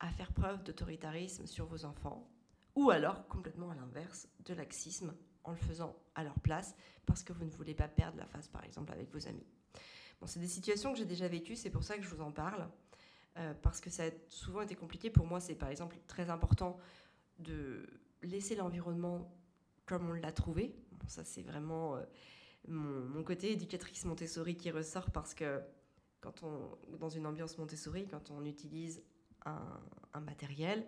à 0.00 0.10
faire 0.10 0.32
preuve 0.32 0.62
d'autoritarisme 0.64 1.46
sur 1.46 1.66
vos 1.66 1.84
enfants, 1.84 2.28
ou 2.74 2.90
alors 2.90 3.28
complètement 3.28 3.70
à 3.70 3.74
l'inverse, 3.74 4.28
de 4.44 4.54
laxisme 4.54 5.14
en 5.44 5.52
le 5.52 5.56
faisant 5.56 5.94
à 6.14 6.24
leur 6.24 6.38
place, 6.40 6.74
parce 7.04 7.22
que 7.22 7.32
vous 7.32 7.44
ne 7.44 7.50
voulez 7.50 7.74
pas 7.74 7.88
perdre 7.88 8.18
la 8.18 8.26
face, 8.26 8.48
par 8.48 8.64
exemple, 8.64 8.92
avec 8.92 9.10
vos 9.12 9.28
amis. 9.28 9.46
Bon, 10.20 10.26
c'est 10.26 10.40
des 10.40 10.48
situations 10.48 10.92
que 10.92 10.98
j'ai 10.98 11.04
déjà 11.04 11.28
vécues, 11.28 11.56
c'est 11.56 11.70
pour 11.70 11.84
ça 11.84 11.96
que 11.96 12.02
je 12.02 12.08
vous 12.08 12.22
en 12.22 12.32
parle, 12.32 12.68
euh, 13.36 13.54
parce 13.62 13.80
que 13.80 13.90
ça 13.90 14.04
a 14.04 14.10
souvent 14.28 14.62
été 14.62 14.74
compliqué. 14.74 15.10
Pour 15.10 15.26
moi, 15.26 15.40
c'est 15.40 15.54
par 15.54 15.68
exemple 15.68 15.96
très 16.06 16.30
important 16.30 16.78
de 17.38 17.86
laisser 18.22 18.54
l'environnement 18.54 19.32
comme 19.84 20.08
on 20.10 20.12
l'a 20.14 20.32
trouvé. 20.32 20.74
Ça, 21.06 21.24
c'est 21.24 21.42
vraiment 21.42 21.96
euh, 21.96 22.02
mon, 22.68 23.04
mon, 23.06 23.22
côté 23.22 23.52
éducatrice 23.52 24.04
Montessori 24.04 24.56
qui 24.56 24.70
ressort, 24.70 25.10
parce 25.10 25.34
que 25.34 25.60
quand 26.20 26.42
on, 26.42 26.96
dans 26.96 27.08
une 27.08 27.26
ambiance 27.26 27.58
Montessori, 27.58 28.06
quand 28.08 28.30
on 28.30 28.44
utilise 28.44 29.02
un, 29.44 30.20
matériel, 30.20 30.84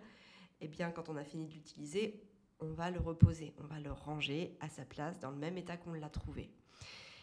eh 0.59 0.67
bien, 0.67 0.91
quand 0.91 1.07
on 1.07 1.15
a 1.15 1.23
fini 1.23 1.45
de 1.45 1.53
l'utiliser, 1.53 2.21
on 2.59 2.73
va 2.73 2.91
le 2.91 2.99
reposer, 2.99 3.53
on 3.59 3.63
va 3.67 3.79
le 3.79 3.91
ranger 3.91 4.57
à 4.59 4.67
sa 4.67 4.83
place 4.83 5.19
dans 5.19 5.31
le 5.31 5.37
même 5.37 5.57
état 5.57 5.77
qu'on 5.77 5.93
l'a 5.93 6.09
trouvé. 6.09 6.51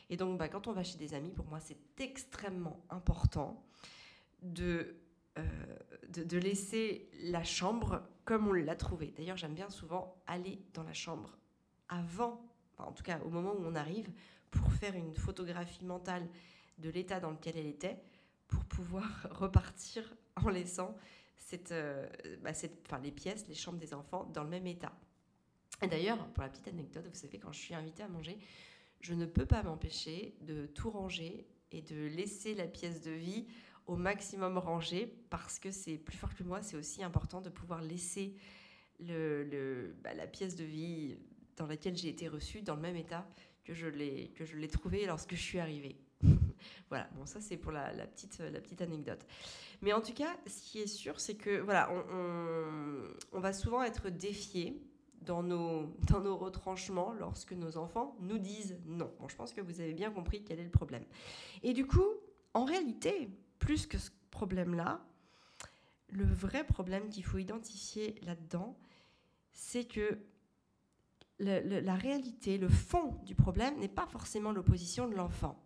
Et 0.09 0.17
donc, 0.17 0.39
bah, 0.39 0.49
quand 0.49 0.67
on 0.67 0.73
va 0.73 0.83
chez 0.83 0.97
des 0.99 1.15
amis, 1.15 1.33
pour 1.33 1.47
moi, 1.47 1.61
c'est 1.61 1.77
extrêmement 2.01 2.81
important 2.89 3.67
de, 4.41 4.97
euh, 5.37 5.43
de, 6.09 6.39
laisser 6.39 7.11
la 7.25 7.43
chambre 7.43 8.03
comme 8.27 8.49
on 8.49 8.53
l'a 8.53 8.77
trouvée. 8.77 9.15
D'ailleurs, 9.17 9.39
j'aime 9.39 9.55
bien 9.55 9.71
souvent 9.71 10.21
aller 10.27 10.61
dans 10.75 10.83
la 10.83 10.93
chambre 10.93 11.39
avant, 11.89 12.45
en 12.77 12.93
tout 12.93 13.05
cas 13.05 13.21
au 13.21 13.31
moment 13.31 13.53
où 13.53 13.65
on 13.65 13.75
arrive, 13.75 14.11
pour 14.51 14.71
faire 14.73 14.95
une 14.95 15.15
photographie 15.15 15.85
mentale 15.85 16.29
de 16.79 16.91
l'état 16.91 17.21
dans 17.21 17.31
lequel 17.31 17.57
elle 17.57 17.67
était, 17.67 17.99
pour 18.49 18.65
pouvoir 18.65 19.29
repartir 19.31 20.15
en 20.45 20.51
laissant 20.51 20.95
euh, 21.71 22.09
bah, 22.43 22.53
cette, 22.53 22.81
enfin, 22.87 22.99
les 22.99 23.13
pièces, 23.13 23.47
les 23.49 23.55
chambres 23.55 23.79
des 23.79 23.95
enfants 23.95 24.25
dans 24.35 24.43
le 24.43 24.51
même 24.51 24.67
état. 24.67 24.93
Et 25.83 25.87
d'ailleurs, 25.87 26.19
pour 26.33 26.43
la 26.43 26.49
petite 26.49 26.69
anecdote, 26.69 27.07
vous 27.07 27.15
savez, 27.19 27.39
quand 27.39 27.53
je 27.53 27.61
suis 27.61 27.75
invitée 27.75 28.03
à 28.03 28.09
manger, 28.09 28.39
je 29.01 29.15
ne 29.15 29.25
peux 29.25 29.47
pas 29.47 29.63
m'empêcher 29.63 30.35
de 30.41 30.67
tout 30.67 30.91
ranger 30.91 31.47
et 31.71 31.83
de 31.83 32.07
laisser 32.07 32.55
la 32.55 32.67
pièce 32.67 33.03
de 33.03 33.13
vie 33.13 33.47
au 33.87 33.97
maximum 33.97 34.59
rangée 34.59 35.13
parce 35.31 35.59
que 35.59 35.71
c'est 35.71 35.99
plus 35.99 36.17
fort 36.17 36.35
que 36.35 36.43
moi, 36.43 36.63
c'est 36.63 36.77
aussi 36.77 37.03
important 37.03 37.41
de 37.41 37.51
pouvoir 37.51 37.83
laisser 37.83 38.35
le, 39.01 39.95
bah, 40.03 40.15
la 40.15 40.27
pièce 40.27 40.57
de 40.57 40.65
vie 40.65 41.17
dans 41.57 41.67
laquelle 41.67 41.97
j'ai 41.97 42.09
été 42.09 42.29
reçue 42.29 42.63
dans 42.63 42.75
le 42.75 42.81
même 42.83 42.97
état 42.97 43.27
que 43.65 43.75
je 43.75 43.87
l'ai 43.87 44.29
que 44.35 44.67
trouvée 44.67 45.07
lorsque 45.07 45.35
je 45.35 45.43
suis 45.43 45.59
arrivée. 45.59 45.97
voilà, 46.89 47.09
bon 47.17 47.27
ça 47.27 47.41
c'est 47.41 47.57
pour 47.57 47.73
la, 47.73 47.91
petite, 48.07 48.39
la 48.39 48.61
petite 48.61 48.81
anecdote. 48.81 49.27
Mais 49.83 49.93
en 49.93 50.01
tout 50.01 50.15
cas, 50.15 50.37
ce 50.47 50.63
qui 50.63 50.81
est 50.81 50.87
sûr, 50.87 51.21
c'est 51.21 51.35
que 51.35 51.61
voilà, 51.61 51.91
on, 51.93 53.37
on 53.37 53.41
va 53.41 53.53
souvent 53.53 53.83
être 53.83 54.09
défié 54.09 54.81
dans 55.21 55.43
nos, 55.43 55.95
dans 56.11 56.21
nos 56.21 56.37
retranchements 56.37 57.13
lorsque 57.13 57.53
nos 57.53 57.77
enfants 57.77 58.17
nous 58.21 58.39
disent 58.39 58.79
non. 58.87 59.13
Bon, 59.21 59.29
je 59.29 59.37
pense 59.37 59.53
que 59.53 59.61
vous 59.61 59.81
avez 59.81 59.93
bien 59.93 60.11
compris 60.11 60.43
quel 60.43 60.61
est 60.61 60.65
le 60.65 60.71
problème. 60.71 61.05
Et 61.63 61.73
du 61.73 61.87
coup, 61.87 62.07
en 62.55 62.65
réalité, 62.65 63.29
plus 63.59 63.87
que 63.87 63.99
ce 63.99 64.11
problème-là, 64.31 65.05
le 66.11 66.25
vrai 66.25 66.65
problème 66.65 67.09
qu'il 67.09 67.25
faut 67.25 67.39
identifier 67.39 68.15
là-dedans, 68.23 68.79
c'est 69.53 69.85
que 69.85 70.19
la 71.39 71.95
réalité, 71.95 72.57
le 72.57 72.69
fond 72.69 73.21
du 73.25 73.35
problème 73.35 73.79
n'est 73.79 73.89
pas 73.89 74.07
forcément 74.07 74.53
l'opposition 74.53 75.09
de 75.09 75.15
l'enfant. 75.15 75.63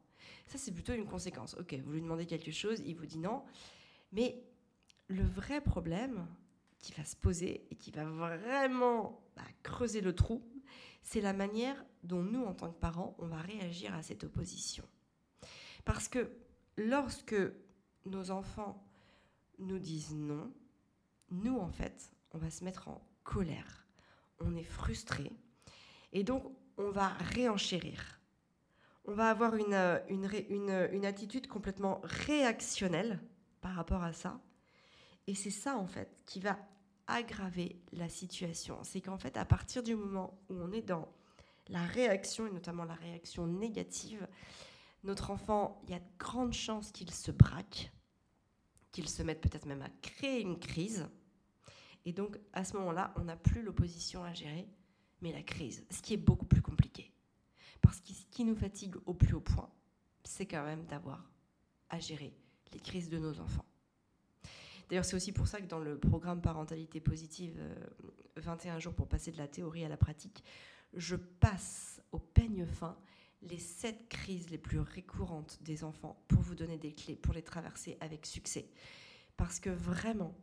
Ça, 0.46 0.58
c'est 0.58 0.72
plutôt 0.72 0.92
une 0.92 1.06
conséquence. 1.06 1.54
Ok, 1.60 1.74
vous 1.84 1.92
lui 1.92 2.00
demandez 2.00 2.26
quelque 2.26 2.50
chose, 2.50 2.80
il 2.84 2.96
vous 2.96 3.06
dit 3.06 3.18
non. 3.18 3.44
Mais 4.12 4.42
le 5.06 5.22
vrai 5.22 5.60
problème 5.60 6.26
qui 6.80 6.92
va 6.92 7.04
se 7.04 7.14
poser 7.14 7.66
et 7.70 7.76
qui 7.76 7.90
va 7.92 8.04
vraiment 8.04 9.22
bah, 9.36 9.42
creuser 9.62 10.00
le 10.00 10.14
trou, 10.14 10.42
c'est 11.02 11.20
la 11.20 11.32
manière 11.32 11.84
dont 12.02 12.22
nous, 12.22 12.44
en 12.44 12.54
tant 12.54 12.70
que 12.70 12.78
parents, 12.78 13.14
on 13.18 13.26
va 13.26 13.38
réagir 13.38 13.94
à 13.94 14.02
cette 14.02 14.24
opposition. 14.24 14.84
Parce 15.84 16.08
que 16.08 16.30
lorsque 16.76 17.36
nos 18.06 18.30
enfants 18.30 18.82
nous 19.58 19.78
disent 19.78 20.14
non, 20.14 20.52
nous, 21.30 21.58
en 21.58 21.70
fait, 21.70 22.10
on 22.32 22.38
va 22.38 22.50
se 22.50 22.64
mettre 22.64 22.88
en 22.88 23.00
colère. 23.22 23.86
On 24.40 24.56
est 24.56 24.64
frustré. 24.64 25.32
Et 26.12 26.24
donc, 26.24 26.44
on 26.76 26.90
va 26.90 27.08
réenchérir. 27.08 28.20
On 29.04 29.12
va 29.12 29.30
avoir 29.30 29.56
une, 29.56 30.00
une, 30.08 30.88
une 30.92 31.06
attitude 31.06 31.46
complètement 31.46 32.00
réactionnelle 32.04 33.20
par 33.60 33.74
rapport 33.74 34.02
à 34.02 34.12
ça. 34.12 34.40
Et 35.26 35.34
c'est 35.34 35.50
ça, 35.50 35.76
en 35.76 35.86
fait, 35.86 36.22
qui 36.26 36.40
va 36.40 36.58
aggraver 37.06 37.80
la 37.92 38.08
situation. 38.08 38.78
C'est 38.82 39.00
qu'en 39.00 39.18
fait, 39.18 39.36
à 39.36 39.44
partir 39.44 39.82
du 39.82 39.94
moment 39.94 40.38
où 40.48 40.54
on 40.54 40.72
est 40.72 40.82
dans 40.82 41.08
la 41.68 41.84
réaction, 41.84 42.46
et 42.46 42.50
notamment 42.50 42.84
la 42.84 42.94
réaction 42.94 43.46
négative, 43.46 44.26
notre 45.04 45.30
enfant, 45.30 45.80
il 45.84 45.90
y 45.90 45.94
a 45.94 45.98
de 45.98 46.04
grandes 46.18 46.52
chances 46.52 46.92
qu'il 46.92 47.10
se 47.10 47.30
braque, 47.30 47.92
qu'il 48.92 49.08
se 49.08 49.22
mette 49.22 49.40
peut-être 49.40 49.66
même 49.66 49.82
à 49.82 49.88
créer 50.02 50.40
une 50.40 50.58
crise. 50.58 51.08
Et 52.04 52.12
donc, 52.12 52.38
à 52.52 52.64
ce 52.64 52.76
moment-là, 52.76 53.12
on 53.16 53.24
n'a 53.24 53.36
plus 53.36 53.62
l'opposition 53.62 54.24
à 54.24 54.32
gérer, 54.32 54.68
mais 55.20 55.32
la 55.32 55.42
crise, 55.42 55.84
ce 55.90 56.02
qui 56.02 56.14
est 56.14 56.18
beaucoup 56.18 56.46
plus 56.46 56.62
compliqué. 56.62 57.12
Parce 57.80 58.00
que 58.00 58.12
ce 58.12 58.26
qui 58.30 58.44
nous 58.44 58.56
fatigue 58.56 58.96
au 59.06 59.14
plus 59.14 59.34
haut 59.34 59.40
point, 59.40 59.70
c'est 60.24 60.46
quand 60.46 60.64
même 60.64 60.84
d'avoir 60.86 61.30
à 61.88 61.98
gérer 61.98 62.34
les 62.72 62.80
crises 62.80 63.08
de 63.08 63.18
nos 63.18 63.40
enfants. 63.40 63.64
D'ailleurs, 64.88 65.04
c'est 65.04 65.16
aussi 65.16 65.32
pour 65.32 65.46
ça 65.46 65.60
que 65.60 65.66
dans 65.66 65.78
le 65.78 65.98
programme 65.98 66.40
Parentalité 66.40 67.00
positive, 67.00 67.60
21 68.36 68.76
euh, 68.76 68.80
jours 68.80 68.94
pour 68.94 69.08
passer 69.08 69.30
de 69.30 69.38
la 69.38 69.46
théorie 69.46 69.84
à 69.84 69.88
la 69.88 69.96
pratique, 69.96 70.42
je 70.94 71.14
passe 71.14 72.02
au 72.10 72.18
peigne 72.18 72.66
fin 72.66 72.96
les 73.42 73.58
sept 73.58 74.08
crises 74.08 74.50
les 74.50 74.58
plus 74.58 74.80
récurrentes 74.80 75.58
des 75.62 75.84
enfants 75.84 76.22
pour 76.28 76.42
vous 76.42 76.54
donner 76.54 76.78
des 76.78 76.94
clés 76.94 77.16
pour 77.16 77.34
les 77.34 77.42
traverser 77.42 77.96
avec 78.00 78.26
succès. 78.26 78.70
Parce 79.36 79.60
que 79.60 79.70
vraiment, 79.70 80.36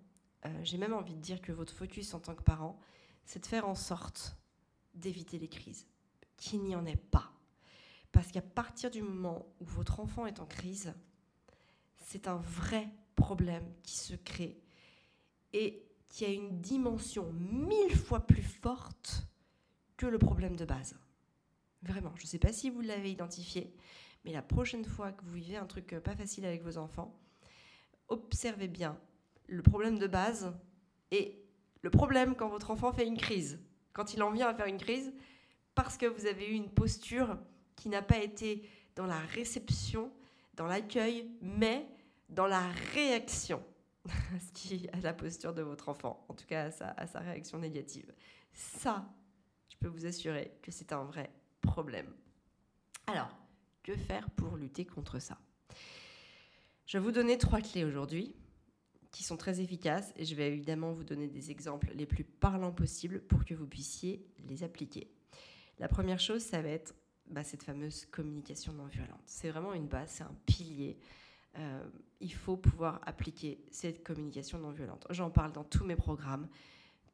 euh, 0.46 0.60
j'ai 0.63 0.77
même 0.77 0.94
envie 0.94 1.16
de 1.16 1.22
dire 1.22 1.42
que 1.42 1.51
votre 1.51 1.74
focus 1.74 2.13
en 2.13 2.20
tant 2.20 2.36
que 2.36 2.44
parent, 2.44 2.80
c'est 3.25 3.39
de 3.39 3.46
faire 3.46 3.68
en 3.68 3.75
sorte 3.75 4.38
d'éviter 4.96 5.38
les 5.38 5.50
crises, 5.50 5.86
qu'il 6.38 6.63
n'y 6.63 6.75
en 6.75 6.86
ait 6.86 6.96
pas. 6.96 7.32
Parce 8.12 8.32
qu'à 8.32 8.42
partir 8.42 8.89
du 8.89 9.01
moment 9.01 9.46
où 9.60 9.66
votre 9.66 10.00
enfant 10.00 10.25
est 10.25 10.39
en 10.39 10.46
crise, 10.46 10.94
c'est 11.98 12.27
un 12.27 12.38
vrai 12.38 12.89
problème 13.16 13.72
qui 13.84 13.98
se 13.98 14.16
crée 14.16 14.60
et 15.54 15.84
qui 16.10 16.25
a 16.25 16.30
une 16.30 16.62
dimension 16.62 17.32
mille 17.34 17.96
fois 17.96 18.25
plus 18.25 18.42
forte 18.42 19.27
que 19.98 20.06
le 20.06 20.18
problème 20.18 20.56
de 20.56 20.66
base. 20.66 20.96
Vraiment, 21.88 22.12
je 22.17 22.24
ne 22.24 22.27
sais 22.27 22.39
pas 22.39 22.51
si 22.51 22.70
vous 22.70 22.82
l'avez 22.82 23.12
identifié, 23.12 23.74
mais 24.25 24.34
la 24.34 24.41
prochaine 24.41 24.84
fois 24.84 25.13
que 25.13 25.24
vous 25.24 25.36
vivez 25.36 25.56
un 25.56 25.65
truc 25.65 25.96
pas 26.03 26.15
facile 26.15 26.46
avec 26.46 26.62
vos 26.62 26.77
enfants, 26.77 27.17
observez 28.10 28.67
bien 28.67 29.00
le 29.48 29.62
problème 29.62 29.98
de 29.98 30.08
base 30.08 30.53
et 31.12 31.41
le 31.82 31.89
problème 31.89 32.36
quand 32.36 32.50
votre 32.50 32.72
enfant 32.72 32.91
fait 32.91 33.08
une 33.08 33.17
crise, 33.17 33.60
quand 33.94 34.13
il 34.13 34.22
en 34.22 34.32
vient 34.32 34.50
à 34.50 34.53
faire 34.53 34.65
une 34.65 34.77
crise, 34.77 35.13
parce 35.75 35.98
que 35.98 36.06
vous 36.06 36.25
avez 36.25 36.50
eu 36.50 36.53
une 36.53 36.70
posture 36.70 37.38
qui 37.77 37.88
n'a 37.88 38.01
pas 38.01 38.17
été 38.17 38.67
dans 38.96 39.06
la 39.06 39.20
réception, 39.20 40.12
dans 40.56 40.67
l'accueil, 40.67 41.32
mais 41.41 41.88
dans 42.27 42.48
la 42.48 42.67
réaction 42.94 43.63
à 44.91 45.00
la 45.00 45.13
posture 45.13 45.53
de 45.53 45.62
votre 45.62 45.88
enfant, 45.88 46.25
en 46.27 46.34
tout 46.34 46.46
cas 46.46 46.65
à 46.65 46.72
sa, 46.72 46.89
à 46.89 47.08
sa 47.08 47.20
réaction 47.20 47.60
négative. 47.60 48.12
Ça, 48.51 49.08
je 49.70 49.77
peux 49.77 49.88
vous 49.88 50.06
assurer 50.06 50.51
que 50.62 50.72
c'est 50.72 50.91
un 50.91 51.03
vrai 51.03 51.32
problème. 51.67 52.07
Alors, 53.05 53.29
que 53.83 53.95
faire 53.95 54.29
pour 54.31 54.57
lutter 54.57 54.86
contre 54.86 55.19
ça? 55.19 55.38
Je 56.86 56.97
vais 56.97 57.03
vous 57.03 57.12
donner 57.12 57.38
trois 57.38 57.62
clés 57.62 57.83
aujourd'hui 57.83 58.36
qui 59.12 59.24
sont 59.24 59.38
très 59.38 59.62
efficaces 59.62 60.13
et 60.15 60.25
je 60.25 60.36
vais 60.36 60.47
évidemment 60.47 60.93
vous 60.93 61.03
donner 61.03 61.27
des 61.27 61.51
exemples 61.51 61.91
les 61.93 62.05
plus 62.05 62.24
parlants 62.24 62.74
possibles 62.74 63.21
pour 63.21 63.45
que 63.45 63.53
vous 63.53 63.67
puissiez 63.67 64.25
les 64.47 64.63
appliquer. 64.63 65.09
La 65.79 65.88
première 65.88 66.19
chose, 66.19 66.41
ça 66.41 66.62
va 66.62 66.69
être 66.69 66.95
bah, 67.27 67.43
cette 67.43 67.63
fameuse 67.63 68.05
communication 68.05 68.74
non 68.74 68.86
violente. 68.86 69.21
C'est 69.25 69.50
vraiment 69.50 69.74
une 69.74 69.88
base, 69.88 70.09
c'est 70.12 70.24
un 70.24 70.36
pilier 70.45 70.97
euh, 71.59 71.83
il 72.19 72.33
faut 72.33 72.57
pouvoir 72.57 73.00
appliquer 73.05 73.63
cette 73.71 74.03
communication 74.03 74.59
non 74.59 74.71
violente. 74.71 75.07
J'en 75.09 75.29
parle 75.29 75.51
dans 75.51 75.63
tous 75.63 75.86
mes 75.86 75.95
programmes 75.95 76.47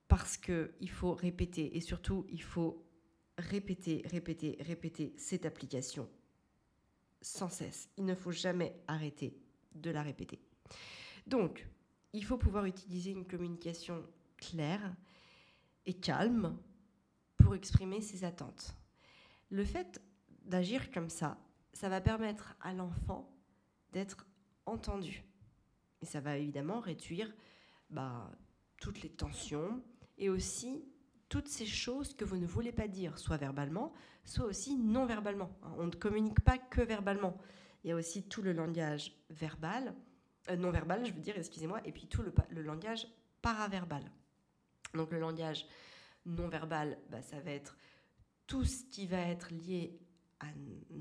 parce 0.08 0.38
qu'il 0.38 0.90
faut 0.90 1.14
répéter 1.14 1.76
et 1.78 1.82
surtout 1.82 2.26
il 2.30 2.42
faut 2.42 2.86
répéter, 3.38 4.04
répéter, 4.06 4.58
répéter 4.62 5.14
cette 5.18 5.46
application 5.46 6.10
sans 7.22 7.50
cesse. 7.50 7.90
Il 7.98 8.06
ne 8.06 8.16
faut 8.16 8.32
jamais 8.32 8.76
arrêter 8.88 9.38
de 9.76 9.90
la 9.90 10.04
répéter. 10.04 10.40
Donc, 11.26 11.68
il 12.12 12.24
faut 12.24 12.38
pouvoir 12.38 12.66
utiliser 12.66 13.12
une 13.12 13.26
communication 13.26 14.04
claire 14.38 14.94
et 15.86 15.94
calme 15.94 16.58
pour 17.38 17.56
exprimer 17.56 18.02
ses 18.02 18.24
attentes. 18.24 18.76
Le 19.50 19.64
fait 19.64 20.02
d'agir 20.46 20.92
comme 20.92 21.10
ça, 21.10 21.38
ça 21.74 21.90
va 21.90 22.02
permettre 22.02 22.56
à 22.62 22.74
l'enfant 22.74 23.30
d'être 23.92 24.28
entendu. 24.66 25.24
Et 26.02 26.06
ça 26.06 26.20
va 26.20 26.38
évidemment 26.38 26.80
réduire 26.80 27.34
bah, 27.90 28.32
toutes 28.78 29.02
les 29.02 29.10
tensions 29.10 29.82
et 30.18 30.30
aussi 30.30 30.84
toutes 31.34 31.48
ces 31.48 31.66
choses 31.66 32.14
que 32.14 32.26
vous 32.26 32.38
ne 32.38 32.46
voulez 32.46 32.72
pas 32.72 32.88
dire, 32.88 33.18
soit 33.18 33.38
verbalement, 33.38 33.92
soit 34.24 34.46
aussi 34.46 34.78
non 34.78 35.08
verbalement. 35.08 35.50
On 35.80 35.88
ne 35.88 35.96
communique 35.96 36.42
pas 36.42 36.60
que 36.60 36.80
verbalement. 36.80 37.36
Il 37.84 37.88
y 37.88 37.92
a 37.92 37.96
aussi 37.96 38.22
tout 38.22 38.44
le 38.44 38.54
langage 38.54 39.18
verbal, 39.32 39.96
euh, 40.52 40.56
non 40.56 40.70
verbal, 40.70 41.04
je 41.08 41.12
veux 41.12 41.22
dire, 41.22 41.36
excusez-moi, 41.36 41.82
et 41.86 41.92
puis 41.92 42.06
tout 42.06 42.22
le, 42.22 42.32
le, 42.52 42.62
langage 42.62 43.08
paraverbal. 43.42 44.04
Donc 44.94 45.10
le 45.10 45.20
langage 45.20 45.66
non 46.28 46.50
verbal, 46.50 47.00
bah, 47.10 47.24
ça 47.24 47.40
va 47.40 47.50
être 47.50 47.80
tout 48.46 48.64
ce 48.64 48.84
qui 48.84 49.08
va 49.08 49.22
être 49.22 49.52
lié 49.52 50.00
à 50.40 50.46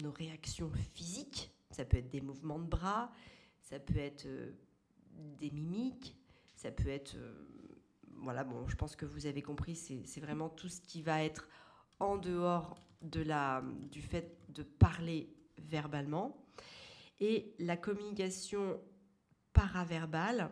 nos 0.03 0.13
réactions 0.13 0.73
physiques. 0.95 1.51
Ça 1.73 1.85
peut 1.85 1.99
être 1.99 2.09
des 2.09 2.23
mouvements 2.23 2.59
de 2.59 2.69
bras, 2.69 3.13
ça 3.61 3.79
peut 3.79 3.99
être 3.99 4.25
euh, 4.25 4.53
des 5.39 5.51
mimiques, 5.51 6.17
ça 6.55 6.71
peut 6.71 6.89
être 6.89 7.17
euh, 7.17 7.62
voilà, 8.23 8.45
bon, 8.45 8.67
je 8.69 8.77
pense 8.77 8.97
que 8.97 9.05
vous 9.05 9.27
avez 9.27 9.43
compris, 9.43 9.77
c'est 9.77 10.21
vraiment 10.21 10.49
tout 10.49 10.69
ce 10.69 10.81
qui 10.81 11.03
va 11.03 11.23
être 11.23 11.49
en 12.01 12.17
dehors 12.17 12.79
de 13.03 13.21
la, 13.21 13.63
du 13.91 14.03
fait 14.03 14.39
de 14.49 14.63
parler 14.63 15.29
verbalement. 15.59 16.45
Et 17.21 17.55
la 17.59 17.77
communication 17.77 18.81
paraverbale, 19.53 20.51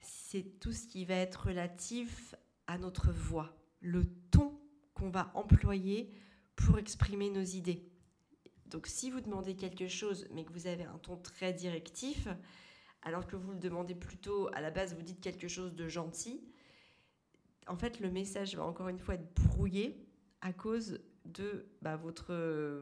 c'est 0.00 0.60
tout 0.60 0.72
ce 0.72 0.86
qui 0.86 1.04
va 1.04 1.14
être 1.14 1.46
relatif 1.46 2.34
à 2.66 2.78
notre 2.78 3.10
voix, 3.12 3.56
le 3.80 4.04
ton 4.30 4.58
qu'on 4.94 5.10
va 5.10 5.30
employer 5.34 6.12
pour 6.56 6.78
exprimer 6.78 7.30
nos 7.30 7.42
idées. 7.42 7.88
Donc 8.66 8.86
si 8.86 9.10
vous 9.10 9.20
demandez 9.20 9.56
quelque 9.56 9.88
chose 9.88 10.28
mais 10.32 10.44
que 10.44 10.52
vous 10.52 10.66
avez 10.66 10.84
un 10.84 10.98
ton 10.98 11.16
très 11.16 11.52
directif, 11.52 12.28
alors 13.02 13.26
que 13.26 13.36
vous 13.36 13.52
le 13.52 13.58
demandez 13.58 13.94
plutôt 13.94 14.48
à 14.52 14.60
la 14.60 14.70
base, 14.70 14.94
vous 14.94 15.02
dites 15.02 15.20
quelque 15.20 15.48
chose 15.48 15.74
de 15.74 15.88
gentil, 15.88 16.42
en 17.68 17.76
fait 17.76 18.00
le 18.00 18.10
message 18.10 18.56
va 18.56 18.64
encore 18.64 18.88
une 18.88 18.98
fois 18.98 19.14
être 19.14 19.34
brouillé 19.34 20.04
à 20.40 20.52
cause 20.52 21.00
de 21.24 21.66
bah, 21.82 21.96
votre, 21.96 22.34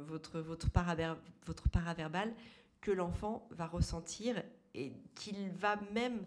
votre, 0.07 0.40
votre, 0.40 0.71
paraverbal 0.71 2.35
que 2.81 2.90
l'enfant 2.90 3.49
va 3.50 3.66
ressentir 3.66 4.43
et 4.75 4.93
qu'il 5.14 5.50
va 5.50 5.76
même, 5.93 6.25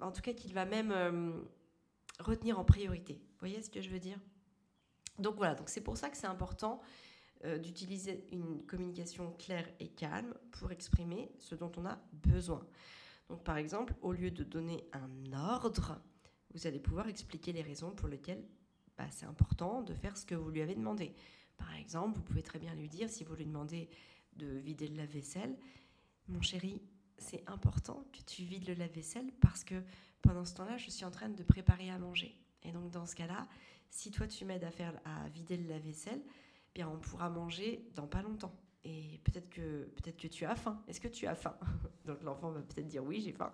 en 0.00 0.10
tout 0.10 0.22
cas 0.22 0.32
qu'il 0.32 0.52
va 0.54 0.64
même 0.64 0.90
euh, 0.92 1.32
retenir 2.18 2.58
en 2.58 2.64
priorité. 2.64 3.14
Vous 3.14 3.38
voyez 3.40 3.62
ce 3.62 3.70
que 3.70 3.80
je 3.80 3.90
veux 3.90 4.00
dire? 4.00 4.18
Donc 5.18 5.36
voilà, 5.36 5.56
c'est 5.66 5.82
pour 5.82 5.96
ça 5.96 6.10
que 6.10 6.16
c'est 6.16 6.26
important 6.26 6.80
euh, 7.44 7.58
d'utiliser 7.58 8.26
une 8.32 8.64
communication 8.66 9.32
claire 9.38 9.68
et 9.78 9.88
calme 9.88 10.34
pour 10.50 10.72
exprimer 10.72 11.30
ce 11.38 11.54
dont 11.54 11.70
on 11.76 11.86
a 11.86 11.98
besoin. 12.12 12.66
Donc 13.28 13.44
par 13.44 13.56
exemple, 13.56 13.94
au 14.02 14.12
lieu 14.12 14.30
de 14.30 14.42
donner 14.42 14.88
un 14.92 15.32
ordre, 15.32 16.00
vous 16.54 16.66
allez 16.66 16.78
pouvoir 16.78 17.08
expliquer 17.08 17.52
les 17.52 17.62
raisons 17.62 17.90
pour 17.90 18.08
lesquelles 18.08 18.44
bah, 18.96 19.06
c'est 19.10 19.26
important 19.26 19.82
de 19.82 19.94
faire 19.94 20.16
ce 20.16 20.24
que 20.24 20.34
vous 20.34 20.50
lui 20.50 20.62
avez 20.62 20.74
demandé. 20.74 21.14
Par 21.56 21.74
exemple, 21.74 22.16
vous 22.16 22.22
pouvez 22.22 22.42
très 22.42 22.58
bien 22.58 22.74
lui 22.74 22.88
dire, 22.88 23.08
si 23.10 23.24
vous 23.24 23.34
lui 23.34 23.44
demandez 23.44 23.88
de 24.36 24.46
vider 24.46 24.88
le 24.88 24.96
lave-vaisselle. 24.96 25.56
Mon 26.28 26.40
chéri, 26.42 26.80
c'est 27.18 27.48
important 27.48 28.04
que 28.12 28.22
tu 28.22 28.42
vides 28.42 28.66
le 28.66 28.74
lave-vaisselle 28.74 29.32
parce 29.40 29.64
que 29.64 29.82
pendant 30.22 30.44
ce 30.44 30.54
temps-là, 30.54 30.76
je 30.76 30.90
suis 30.90 31.04
en 31.04 31.10
train 31.10 31.28
de 31.28 31.42
préparer 31.42 31.90
à 31.90 31.98
manger. 31.98 32.38
Et 32.62 32.72
donc 32.72 32.90
dans 32.90 33.06
ce 33.06 33.14
cas-là, 33.14 33.46
si 33.90 34.10
toi 34.10 34.26
tu 34.26 34.44
m'aides 34.44 34.64
à 34.64 34.70
faire 34.70 34.98
à 35.04 35.28
vider 35.28 35.56
le 35.56 35.68
lave-vaisselle, 35.68 36.22
eh 36.24 36.72
bien 36.74 36.88
on 36.88 36.98
pourra 36.98 37.30
manger 37.30 37.88
dans 37.94 38.06
pas 38.06 38.22
longtemps. 38.22 38.54
Et 38.84 39.20
peut-être 39.24 39.48
que 39.48 39.84
peut-être 39.96 40.16
que 40.16 40.28
tu 40.28 40.44
as 40.44 40.54
faim. 40.54 40.82
Est-ce 40.88 41.00
que 41.00 41.08
tu 41.08 41.26
as 41.26 41.34
faim 41.34 41.56
Donc 42.04 42.22
l'enfant 42.22 42.50
va 42.50 42.60
peut-être 42.60 42.86
dire 42.86 43.02
oui, 43.02 43.20
j'ai 43.20 43.32
faim. 43.32 43.52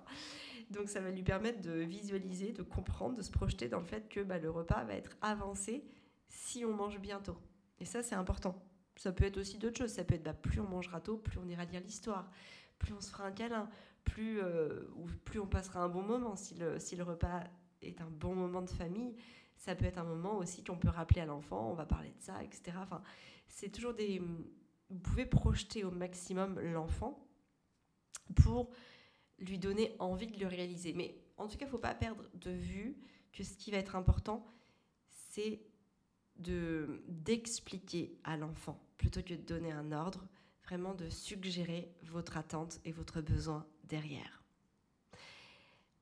Donc 0.70 0.88
ça 0.88 1.00
va 1.00 1.10
lui 1.10 1.22
permettre 1.22 1.60
de 1.60 1.72
visualiser, 1.72 2.52
de 2.52 2.62
comprendre, 2.62 3.16
de 3.16 3.22
se 3.22 3.30
projeter 3.30 3.68
dans 3.68 3.78
le 3.78 3.84
fait 3.84 4.08
que 4.08 4.20
bah, 4.20 4.38
le 4.38 4.50
repas 4.50 4.84
va 4.84 4.94
être 4.94 5.16
avancé 5.20 5.84
si 6.28 6.64
on 6.64 6.74
mange 6.74 6.98
bientôt. 7.00 7.36
Et 7.78 7.84
ça 7.84 8.02
c'est 8.02 8.16
important. 8.16 8.60
Ça 8.96 9.12
peut 9.12 9.24
être 9.24 9.38
aussi 9.38 9.58
d'autres 9.58 9.78
choses. 9.78 9.92
Ça 9.92 10.04
peut 10.04 10.14
être 10.14 10.24
bah, 10.24 10.34
plus 10.34 10.60
on 10.60 10.68
mangera 10.68 11.00
tôt, 11.00 11.16
plus 11.16 11.38
on 11.38 11.48
ira 11.48 11.64
lire 11.64 11.80
l'histoire, 11.80 12.30
plus 12.78 12.92
on 12.92 13.00
se 13.00 13.10
fera 13.10 13.24
un 13.24 13.32
câlin, 13.32 13.70
plus, 14.04 14.40
euh, 14.42 14.82
ou 14.96 15.06
plus 15.24 15.38
on 15.38 15.46
passera 15.46 15.80
un 15.80 15.88
bon 15.88 16.02
moment. 16.02 16.36
Si 16.36 16.54
le, 16.54 16.78
si 16.78 16.96
le 16.96 17.04
repas 17.04 17.44
est 17.82 18.00
un 18.00 18.10
bon 18.10 18.34
moment 18.34 18.62
de 18.62 18.70
famille, 18.70 19.14
ça 19.56 19.74
peut 19.74 19.84
être 19.84 19.98
un 19.98 20.04
moment 20.04 20.38
aussi 20.38 20.64
qu'on 20.64 20.76
peut 20.76 20.88
rappeler 20.88 21.20
à 21.20 21.26
l'enfant, 21.26 21.70
on 21.70 21.74
va 21.74 21.86
parler 21.86 22.10
de 22.10 22.22
ça, 22.22 22.42
etc. 22.42 22.76
Enfin, 22.80 23.02
c'est 23.48 23.70
toujours 23.70 23.94
des. 23.94 24.22
Vous 24.90 24.98
pouvez 24.98 25.26
projeter 25.26 25.84
au 25.84 25.90
maximum 25.90 26.58
l'enfant 26.60 27.26
pour 28.34 28.70
lui 29.38 29.58
donner 29.58 29.94
envie 29.98 30.26
de 30.26 30.38
le 30.38 30.46
réaliser. 30.46 30.92
Mais 30.92 31.16
en 31.36 31.48
tout 31.48 31.56
cas, 31.56 31.64
il 31.64 31.68
ne 31.68 31.72
faut 31.72 31.78
pas 31.78 31.94
perdre 31.94 32.24
de 32.34 32.50
vue 32.50 32.96
que 33.32 33.42
ce 33.42 33.56
qui 33.56 33.70
va 33.70 33.78
être 33.78 33.96
important, 33.96 34.46
c'est 35.08 35.60
de 36.36 37.02
d'expliquer 37.08 38.18
à 38.24 38.36
l'enfant 38.36 38.82
plutôt 38.96 39.22
que 39.22 39.34
de 39.34 39.42
donner 39.42 39.72
un 39.72 39.92
ordre, 39.92 40.26
vraiment 40.64 40.94
de 40.94 41.08
suggérer 41.08 41.94
votre 42.02 42.36
attente 42.36 42.80
et 42.84 42.92
votre 42.92 43.20
besoin 43.20 43.66
derrière. 43.84 44.42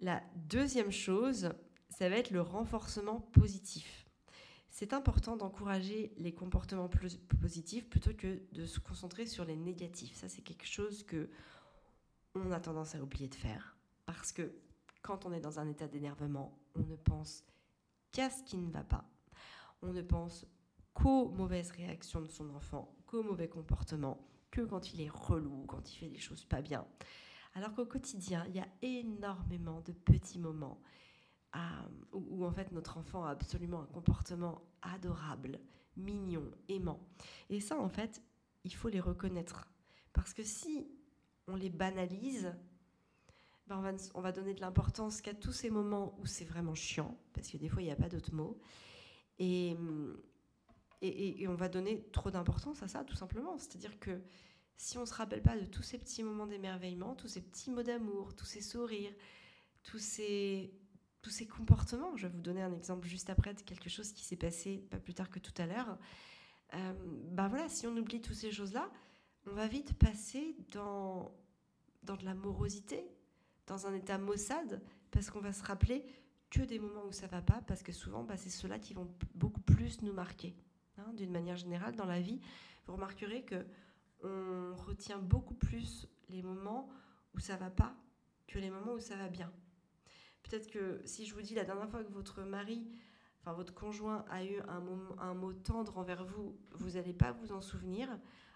La 0.00 0.22
deuxième 0.36 0.92
chose, 0.92 1.50
ça 1.90 2.08
va 2.08 2.16
être 2.16 2.30
le 2.30 2.40
renforcement 2.40 3.20
positif. 3.20 4.07
C'est 4.80 4.92
important 4.92 5.36
d'encourager 5.36 6.12
les 6.18 6.32
comportements 6.32 6.88
plus 6.88 7.16
positifs 7.16 7.90
plutôt 7.90 8.14
que 8.14 8.40
de 8.52 8.64
se 8.64 8.78
concentrer 8.78 9.26
sur 9.26 9.44
les 9.44 9.56
négatifs. 9.56 10.14
Ça, 10.14 10.28
c'est 10.28 10.40
quelque 10.40 10.68
chose 10.68 11.02
que 11.02 11.28
on 12.36 12.52
a 12.52 12.60
tendance 12.60 12.94
à 12.94 13.02
oublier 13.02 13.26
de 13.26 13.34
faire 13.34 13.76
parce 14.06 14.30
que 14.30 14.52
quand 15.02 15.26
on 15.26 15.32
est 15.32 15.40
dans 15.40 15.58
un 15.58 15.68
état 15.68 15.88
d'énervement, 15.88 16.56
on 16.76 16.84
ne 16.84 16.94
pense 16.94 17.42
qu'à 18.12 18.30
ce 18.30 18.44
qui 18.44 18.56
ne 18.56 18.70
va 18.70 18.84
pas. 18.84 19.04
On 19.82 19.92
ne 19.92 20.00
pense 20.00 20.46
qu'aux 20.94 21.28
mauvaises 21.30 21.72
réactions 21.72 22.20
de 22.20 22.28
son 22.28 22.48
enfant, 22.50 22.94
qu'aux 23.08 23.24
mauvais 23.24 23.48
comportements, 23.48 24.28
que 24.52 24.60
quand 24.60 24.92
il 24.94 25.00
est 25.00 25.10
relou, 25.10 25.64
quand 25.66 25.92
il 25.92 25.96
fait 25.96 26.08
des 26.08 26.20
choses 26.20 26.44
pas 26.44 26.62
bien. 26.62 26.86
Alors 27.54 27.74
qu'au 27.74 27.86
quotidien, 27.86 28.46
il 28.46 28.54
y 28.54 28.60
a 28.60 28.68
énormément 28.82 29.80
de 29.80 29.90
petits 29.90 30.38
moments 30.38 30.80
euh, 31.56 31.58
où, 32.12 32.26
où, 32.30 32.44
en 32.44 32.52
fait 32.52 32.70
notre 32.72 32.98
enfant 32.98 33.24
a 33.24 33.30
absolument 33.30 33.80
un 33.80 33.86
comportement 33.86 34.62
adorable, 34.82 35.60
mignon, 35.96 36.50
aimant. 36.68 37.00
Et 37.50 37.60
ça, 37.60 37.78
en 37.78 37.88
fait, 37.88 38.22
il 38.64 38.74
faut 38.74 38.88
les 38.88 39.00
reconnaître. 39.00 39.68
Parce 40.12 40.34
que 40.34 40.42
si 40.42 40.88
on 41.46 41.56
les 41.56 41.70
banalise, 41.70 42.52
ben 43.66 43.78
on, 43.78 43.82
va, 43.82 43.92
on 44.14 44.20
va 44.20 44.32
donner 44.32 44.54
de 44.54 44.60
l'importance 44.60 45.20
qu'à 45.20 45.34
tous 45.34 45.52
ces 45.52 45.70
moments 45.70 46.16
où 46.20 46.26
c'est 46.26 46.44
vraiment 46.44 46.74
chiant, 46.74 47.18
parce 47.32 47.48
que 47.48 47.56
des 47.56 47.68
fois, 47.68 47.82
il 47.82 47.86
n'y 47.86 47.90
a 47.90 47.96
pas 47.96 48.08
d'autres 48.08 48.34
mots. 48.34 48.58
Et, 49.38 49.76
et, 51.00 51.46
on 51.46 51.54
va 51.54 51.68
donner 51.68 52.02
trop 52.10 52.30
d'importance 52.30 52.82
à 52.82 52.88
ça, 52.88 53.04
tout 53.04 53.14
simplement. 53.14 53.56
C'est-à-dire 53.58 53.98
que 54.00 54.20
si 54.76 54.98
on 54.98 55.02
ne 55.02 55.06
se 55.06 55.14
rappelle 55.14 55.42
pas 55.42 55.56
de 55.56 55.64
tous 55.64 55.82
ces 55.82 55.98
petits 55.98 56.22
moments 56.22 56.46
d'émerveillement, 56.46 57.14
tous 57.14 57.28
ces 57.28 57.40
petits 57.40 57.70
mots 57.70 57.82
d'amour, 57.82 58.34
tous 58.34 58.46
ces 58.46 58.60
sourires, 58.60 59.12
tous 59.82 59.98
ces, 59.98 60.72
tous 61.22 61.30
ces 61.30 61.46
comportements, 61.46 62.16
je 62.16 62.26
vais 62.26 62.32
vous 62.32 62.40
donner 62.40 62.62
un 62.62 62.72
exemple 62.72 63.06
juste 63.06 63.30
après 63.30 63.54
de 63.54 63.60
quelque 63.62 63.90
chose 63.90 64.12
qui 64.12 64.24
s'est 64.24 64.36
passé 64.36 64.78
pas 64.90 64.98
plus 64.98 65.14
tard 65.14 65.30
que 65.30 65.38
tout 65.38 65.52
à 65.58 65.66
l'heure. 65.66 65.98
Euh, 66.74 66.92
ben 67.30 67.48
voilà, 67.48 67.68
si 67.68 67.86
on 67.86 67.96
oublie 67.96 68.20
toutes 68.20 68.36
ces 68.36 68.52
choses-là, 68.52 68.90
on 69.46 69.54
va 69.54 69.66
vite 69.66 69.94
passer 69.94 70.56
dans, 70.70 71.32
dans 72.02 72.16
de 72.16 72.24
la 72.24 72.34
morosité, 72.34 73.04
dans 73.66 73.86
un 73.86 73.94
état 73.94 74.18
maussade, 74.18 74.80
parce 75.10 75.30
qu'on 75.30 75.40
va 75.40 75.52
se 75.52 75.64
rappeler 75.64 76.04
que 76.50 76.62
des 76.62 76.78
moments 76.78 77.04
où 77.06 77.12
ça 77.12 77.26
va 77.26 77.42
pas, 77.42 77.60
parce 77.66 77.82
que 77.82 77.92
souvent, 77.92 78.24
bah, 78.24 78.36
c'est 78.36 78.50
ceux-là 78.50 78.78
qui 78.78 78.94
vont 78.94 79.08
beaucoup 79.34 79.60
plus 79.60 80.02
nous 80.02 80.12
marquer. 80.12 80.54
Hein, 80.98 81.12
d'une 81.14 81.30
manière 81.30 81.56
générale, 81.56 81.94
dans 81.94 82.06
la 82.06 82.20
vie, 82.20 82.40
vous 82.86 82.94
remarquerez 82.94 83.42
que 83.42 83.66
on 84.24 84.74
retient 84.74 85.18
beaucoup 85.18 85.54
plus 85.54 86.08
les 86.28 86.42
moments 86.42 86.88
où 87.34 87.38
ça 87.38 87.56
va 87.56 87.70
pas 87.70 87.94
que 88.48 88.58
les 88.58 88.70
moments 88.70 88.94
où 88.94 89.00
ça 89.00 89.16
va 89.16 89.28
bien. 89.28 89.52
Peut-être 90.48 90.70
que 90.70 91.00
si 91.04 91.26
je 91.26 91.34
vous 91.34 91.42
dis 91.42 91.54
la 91.54 91.64
dernière 91.64 91.88
fois 91.90 92.02
que 92.02 92.12
votre 92.12 92.42
mari, 92.42 92.86
enfin 93.40 93.52
votre 93.52 93.74
conjoint 93.74 94.24
a 94.30 94.44
eu 94.44 94.60
un, 94.68 95.34
mot 95.34 95.52
tendre 95.52 95.98
envers 95.98 96.24
vous, 96.24 96.56
vous 96.72 96.92
n'allez 96.92 97.12
pas 97.12 97.32
vous 97.32 97.52
en 97.52 97.60
souvenir. 97.60 98.08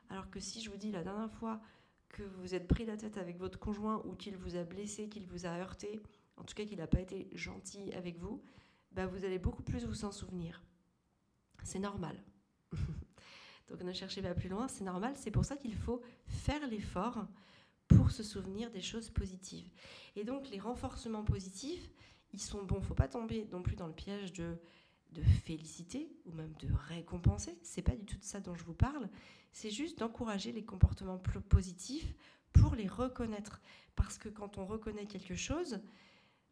Alors 0.09 0.31
que 0.31 0.41
si 0.41 0.63
je 0.63 0.71
vous 0.71 0.77
dis 0.77 0.91
la 0.91 1.03
dernière 1.03 1.31
fois 1.31 1.61
que 2.09 2.23
vous 2.23 2.55
êtes 2.55 2.67
pris 2.67 2.87
la 2.87 2.97
tête 2.97 3.19
avec 3.19 3.39
votre 3.39 3.59
conjoint 3.59 4.03
ou 4.07 4.15
qu'il 4.15 4.37
vous 4.37 4.57
a 4.57 4.65
blessé, 4.65 5.09
qu'il 5.09 5.27
vous 5.27 5.45
a 5.45 5.51
heurté, 5.51 6.03
en 6.37 6.45
tout 6.45 6.55
cas 6.55 6.65
qu'il 6.65 6.79
n'a 6.79 6.87
pas 6.87 7.01
été 7.01 7.29
gentil 7.35 7.93
avec 7.93 8.19
vous, 8.19 8.43
bah 8.93 9.07
vous 9.07 9.25
allez 9.25 9.39
beaucoup 9.39 9.63
plus 9.63 9.85
vous 9.85 10.05
en 10.05 10.13
souvenir. 10.13 10.63
C'est 11.63 11.79
normal. 11.79 12.17
Donc 13.69 13.83
ne 13.83 13.93
cherchez 13.93 14.23
pas 14.23 14.35
plus 14.35 14.49
loin, 14.49 14.67
c'est 14.67 14.85
normal. 14.85 15.13
C'est 15.17 15.31
pour 15.31 15.45
ça 15.45 15.57
qu'il 15.57 15.75
faut 15.75 16.01
faire 16.27 16.67
l'effort 16.69 17.27
pour 17.97 18.11
se 18.11 18.23
souvenir 18.23 18.71
des 18.71 18.81
choses 18.81 19.11
positives. 19.11 19.69
Et 20.17 20.25
donc 20.25 20.49
les 20.51 20.59
renforcements 20.59 21.25
positifs, 21.25 21.91
ils 22.33 22.41
sont 22.41 22.63
bons. 22.63 22.81
Faut 22.81 22.95
pas 22.95 23.09
tomber 23.09 23.49
non 23.53 23.63
plus 23.63 23.77
dans 23.77 23.87
le 23.87 23.95
piège 23.95 24.33
de 24.33 24.59
de 25.13 25.23
féliciter 25.23 26.11
ou 26.27 26.33
même 26.33 26.53
de 26.59 26.69
récompenser. 26.89 27.59
C'est 27.63 27.83
pas 27.83 27.95
du 27.95 28.05
tout 28.05 28.17
de 28.17 28.25
ça 28.25 28.41
dont 28.41 28.55
je 28.55 28.65
vous 28.65 28.75
parle. 28.75 29.09
C'est 29.53 29.71
juste 29.71 29.99
d'encourager 29.99 30.53
les 30.53 30.65
comportements 30.65 31.19
positifs 31.49 32.15
pour 32.53 32.75
les 32.75 32.89
reconnaître. 32.89 33.61
Parce 33.95 34.19
que 34.19 34.29
quand 34.29 34.59
on 34.59 34.65
reconnaît 34.65 35.07
quelque 35.07 35.35
chose, 35.35 35.81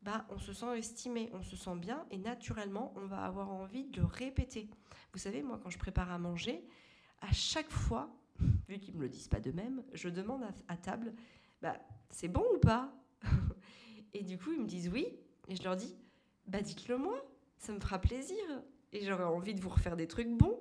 bah, 0.02 0.26
on 0.30 0.38
se 0.38 0.52
sent 0.52 0.78
estimé, 0.78 1.30
on 1.32 1.42
se 1.42 1.56
sent 1.56 1.76
bien 1.76 2.06
et 2.10 2.18
naturellement, 2.18 2.92
on 2.96 3.06
va 3.06 3.24
avoir 3.24 3.50
envie 3.50 3.84
de 3.84 4.00
le 4.00 4.06
répéter. 4.06 4.68
Vous 5.12 5.18
savez, 5.18 5.42
moi, 5.42 5.58
quand 5.62 5.70
je 5.70 5.78
prépare 5.78 6.10
à 6.10 6.18
manger, 6.18 6.64
à 7.20 7.32
chaque 7.32 7.70
fois, 7.70 8.14
vu 8.70 8.78
qu'ils 8.78 8.94
me 8.94 9.02
le 9.02 9.08
disent 9.08 9.28
pas 9.28 9.40
d'eux-mêmes, 9.40 9.82
je 9.92 10.08
demande 10.08 10.42
à, 10.68 10.76
table, 10.76 11.12
bah, 11.60 11.76
c'est 12.10 12.28
bon 12.28 12.44
ou 12.54 12.58
pas 12.58 12.94
Et 14.14 14.22
du 14.22 14.38
coup, 14.38 14.52
ils 14.52 14.60
me 14.60 14.66
disent 14.66 14.88
oui, 14.88 15.06
et 15.48 15.56
je 15.56 15.62
leur 15.62 15.76
dis, 15.76 15.96
bah, 16.46 16.62
dites-le 16.62 16.96
moi, 16.96 17.20
ça 17.58 17.72
me 17.72 17.80
fera 17.80 17.98
plaisir, 17.98 18.36
et 18.92 19.04
j'aurais 19.04 19.24
envie 19.24 19.54
de 19.54 19.60
vous 19.60 19.68
refaire 19.68 19.96
des 19.96 20.06
trucs 20.06 20.30
bons. 20.30 20.58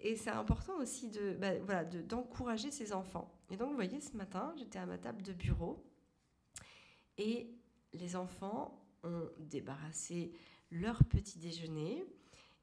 Et 0.00 0.16
c'est 0.16 0.30
important 0.30 0.76
aussi 0.78 1.08
de, 1.08 1.34
bah, 1.34 1.58
voilà, 1.60 1.84
d'encourager 1.84 2.70
ses 2.70 2.92
enfants. 2.92 3.30
Et 3.50 3.56
donc, 3.56 3.68
vous 3.68 3.76
voyez, 3.76 4.00
ce 4.00 4.16
matin, 4.16 4.52
j'étais 4.58 4.78
à 4.78 4.86
ma 4.86 4.98
table 4.98 5.22
de 5.22 5.32
bureau, 5.32 5.84
et 7.18 7.54
les 7.92 8.16
enfants 8.16 8.82
ont 9.04 9.28
débarrassé 9.38 10.32
leur 10.70 11.04
petit 11.04 11.38
déjeuner 11.38 12.04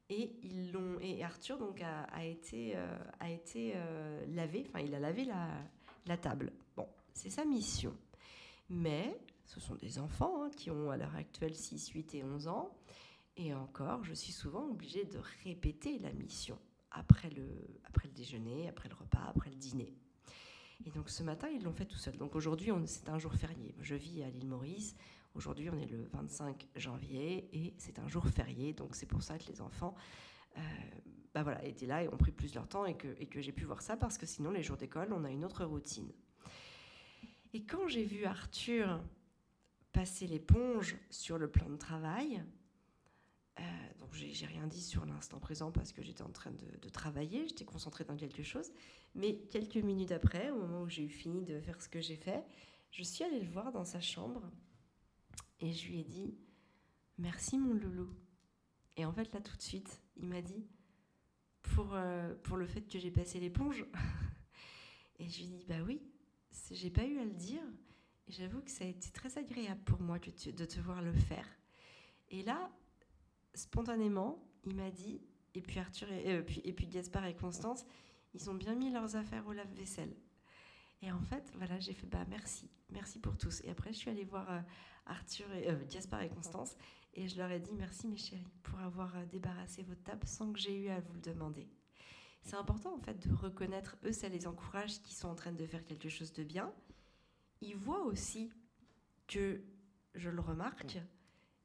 et 0.10 0.36
ils 0.43 0.72
l'ont 0.72 1.00
et 1.02 1.24
Arthur 1.24 1.58
donc 1.58 1.82
a, 1.82 2.26
été 2.26 2.76
a 3.19 3.30
été 3.30 3.76
lavé 4.28 4.65
enfin 4.67 4.80
il 4.80 4.95
a 4.95 5.00
lavé 5.00 5.26
la, 5.26 5.50
la 6.08 6.17
table 6.17 6.52
bon 6.76 6.88
c'est 7.13 7.30
sa 7.30 7.45
mission 7.45 7.95
mais 8.69 9.19
ce 9.50 9.60
sont 9.60 9.76
des 9.76 9.98
enfants 9.98 10.43
hein, 10.43 10.52
qui 10.56 10.69
ont 10.69 10.91
à 10.91 10.98
l'heure 10.98 11.15
actuelle 11.15 11.56
6, 11.56 11.89
8 11.89 12.15
et 12.15 12.24
11 12.24 12.48
ans. 12.48 12.72
Et 13.36 13.54
encore, 13.54 14.04
je 14.04 14.13
suis 14.13 14.32
souvent 14.32 14.67
obligée 14.69 15.06
de 15.06 15.17
répéter 15.43 15.98
la 16.00 16.13
mission 16.13 16.58
après 16.91 17.30
le, 17.32 17.48
après 17.86 18.08
le 18.08 18.13
déjeuner, 18.13 18.69
après 18.69 18.89
le 18.89 18.95
repas, 18.95 19.26
après 19.28 19.50
le 19.50 19.56
dîner. 19.56 19.91
Et 20.86 20.91
donc 20.91 21.10
ce 21.10 21.24
matin, 21.24 21.48
ils 21.50 21.63
l'ont 21.63 21.74
fait 21.74 21.86
tout 21.86 21.98
seul. 21.98 22.15
Donc 22.17 22.36
aujourd'hui, 22.36 22.72
c'est 22.86 23.10
un 23.10 23.17
jour 23.17 23.34
férié. 23.34 23.74
Je 23.82 23.95
vis 23.95 24.22
à 24.22 24.30
l'île 24.30 24.48
Maurice. 24.48 24.95
Aujourd'hui, 25.35 25.69
on 25.69 25.77
est 25.77 25.85
le 25.85 26.03
25 26.13 26.67
janvier 26.75 27.49
et 27.53 27.73
c'est 27.77 27.99
un 27.99 28.07
jour 28.07 28.25
férié. 28.27 28.73
Donc 28.73 28.95
c'est 28.95 29.05
pour 29.05 29.23
ça 29.23 29.37
que 29.37 29.45
les 29.47 29.61
enfants 29.61 29.95
euh, 30.57 30.61
bah 31.33 31.59
étaient 31.63 31.85
là 31.85 32.03
et 32.03 32.07
ont 32.07 32.17
pris 32.17 32.31
plus 32.31 32.53
leur 32.55 32.67
temps 32.67 32.85
et 32.85 32.95
que, 32.95 33.41
j'ai 33.41 33.51
pu 33.51 33.63
voir 33.63 33.81
ça 33.81 33.95
parce 33.95 34.17
que 34.17 34.25
sinon, 34.25 34.51
les 34.51 34.63
jours 34.63 34.77
d'école, 34.77 35.13
on 35.13 35.23
a 35.23 35.29
une 35.29 35.45
autre 35.45 35.65
routine. 35.65 36.11
Et 37.53 37.63
quand 37.63 37.87
j'ai 37.87 38.03
vu 38.03 38.25
Arthur 38.25 38.99
passer 39.91 40.27
l'éponge 40.27 40.97
sur 41.09 41.37
le 41.37 41.49
plan 41.49 41.69
de 41.69 41.77
travail. 41.77 42.43
Euh, 43.59 43.63
donc 43.99 44.13
j'ai 44.13 44.45
rien 44.45 44.67
dit 44.67 44.81
sur 44.81 45.05
l'instant 45.05 45.39
présent 45.39 45.71
parce 45.71 45.91
que 45.91 46.01
j'étais 46.01 46.21
en 46.21 46.29
train 46.29 46.51
de, 46.51 46.89
travailler, 46.89 47.47
j'étais 47.47 47.65
concentrée 47.65 48.03
dans 48.03 48.15
quelque 48.15 48.43
chose. 48.43 48.71
Mais 49.15 49.35
quelques 49.49 49.77
minutes 49.77 50.11
après, 50.11 50.51
au 50.51 50.59
moment 50.59 50.81
où 50.83 50.89
j'ai 50.89 51.03
eu 51.03 51.09
fini 51.09 51.43
de 51.43 51.59
faire 51.59 51.81
ce 51.81 51.89
que 51.89 52.01
j'ai 52.01 52.15
fait, 52.15 52.45
je 52.91 53.03
suis 53.03 53.23
allée 53.23 53.39
le 53.39 53.49
voir 53.49 53.71
dans 53.71 53.85
sa 53.85 53.99
chambre 53.99 54.41
et 55.60 55.72
je 55.72 55.88
lui 55.88 56.00
ai 56.00 56.04
dit 56.04 56.36
Merci 57.17 57.58
mon 57.58 57.74
loulou. 57.74 58.10
Et 58.95 59.06
en 59.06 59.12
fait, 59.12 59.34
là 59.34 59.41
tout 59.41 59.56
de 59.56 59.62
suite, 59.62 60.02
il 60.17 60.28
m'a 60.28 60.41
dit 60.41 60.65
Pour, 61.62 61.93
euh, 61.93 62.34
pour 62.43 62.58
le 62.58 62.65
fait 62.65 62.82
que 62.82 63.00
j'ai 63.00 63.12
passé 63.12 63.39
l'éponge. 63.39 63.86
et 65.19 65.28
je 65.28 65.38
lui 65.39 65.45
ai 65.45 65.58
dit 65.58 65.65
Bah 65.67 65.82
oui, 65.86 66.02
j'ai 66.72 66.89
pas 66.89 67.06
eu 67.06 67.19
à 67.19 67.26
le 67.26 67.34
dire 67.34 67.63
j'avoue 68.30 68.62
que 68.62 68.72
ça 68.72 68.86
a 68.86 68.88
été 68.88 69.10
très 69.12 69.38
agréable 69.38 69.82
pour 69.84 70.00
moi 70.02 70.19
de 70.19 70.65
te, 70.65 70.80
voir 70.80 71.02
le 71.02 71.13
faire. 71.13 71.48
Et 72.30 72.43
là, 72.43 72.69
spontanément, 73.54 74.43
il 74.65 74.76
m'a 74.76 74.91
dit, 74.91 75.22
et 75.56 75.62
puis 75.62 75.80
Arthur 75.80 76.12
et, 76.12 76.36
euh, 76.36 76.41
puis, 76.43 76.62
et 76.63 76.74
puis 76.74 76.88
Gaspard 76.88 77.26
et 77.26 77.36
Constance, 77.36 77.86
ils 78.34 78.50
ont 78.50 78.54
bien 78.54 78.76
mis 78.76 78.91
leurs 78.91 79.15
affaires 79.15 79.48
au 79.48 79.54
lave-vaisselle. 79.54 80.15
Et 81.01 81.12
en 81.12 81.21
fait, 81.21 81.51
voilà, 81.55 81.79
j'ai 81.79 81.93
fait 81.93 82.07
bah 82.07 82.25
merci, 82.29 82.69
merci 82.91 83.19
pour 83.19 83.38
tous. 83.38 83.62
Et 83.63 83.69
après, 83.69 83.93
je 83.93 83.97
suis 83.97 84.09
allée 84.09 84.25
voir 84.25 84.51
euh, 84.51 84.59
Arthur 85.05 85.51
et 85.53 85.69
euh, 85.69 85.77
Gaspard 85.89 86.21
et 86.21 86.29
Constance 86.29 86.75
et 87.13 87.27
je 87.27 87.38
leur 87.38 87.49
ai 87.49 87.59
dit 87.59 87.73
merci 87.73 88.07
mes 88.07 88.17
chéris 88.17 88.45
pour 88.63 88.79
avoir 88.79 89.13
débarrassé 89.31 89.81
votre 89.83 90.03
table 90.03 90.27
sans 90.27 90.53
que 90.53 90.59
j'ai 90.59 90.75
eu 90.75 90.89
à 90.89 90.99
vous 90.99 91.13
le 91.13 91.21
demander. 91.21 91.67
C'est 92.43 92.55
important 92.55 92.93
en 92.93 92.99
fait 92.99 93.27
de 93.27 93.33
reconnaître 93.33 93.97
eux, 94.05 94.12
ça 94.12 94.29
les 94.29 94.47
encourage 94.47 95.01
qui 95.01 95.13
sont 95.15 95.27
en 95.27 95.35
train 95.35 95.51
de 95.51 95.65
faire 95.65 95.83
quelque 95.85 96.09
chose 96.09 96.31
de 96.33 96.43
bien 96.43 96.71
il 97.62 97.75
voit 97.75 98.03
aussi 98.03 98.51
que 99.27 99.62
je 100.15 100.29
le 100.29 100.41
remarque. 100.41 100.97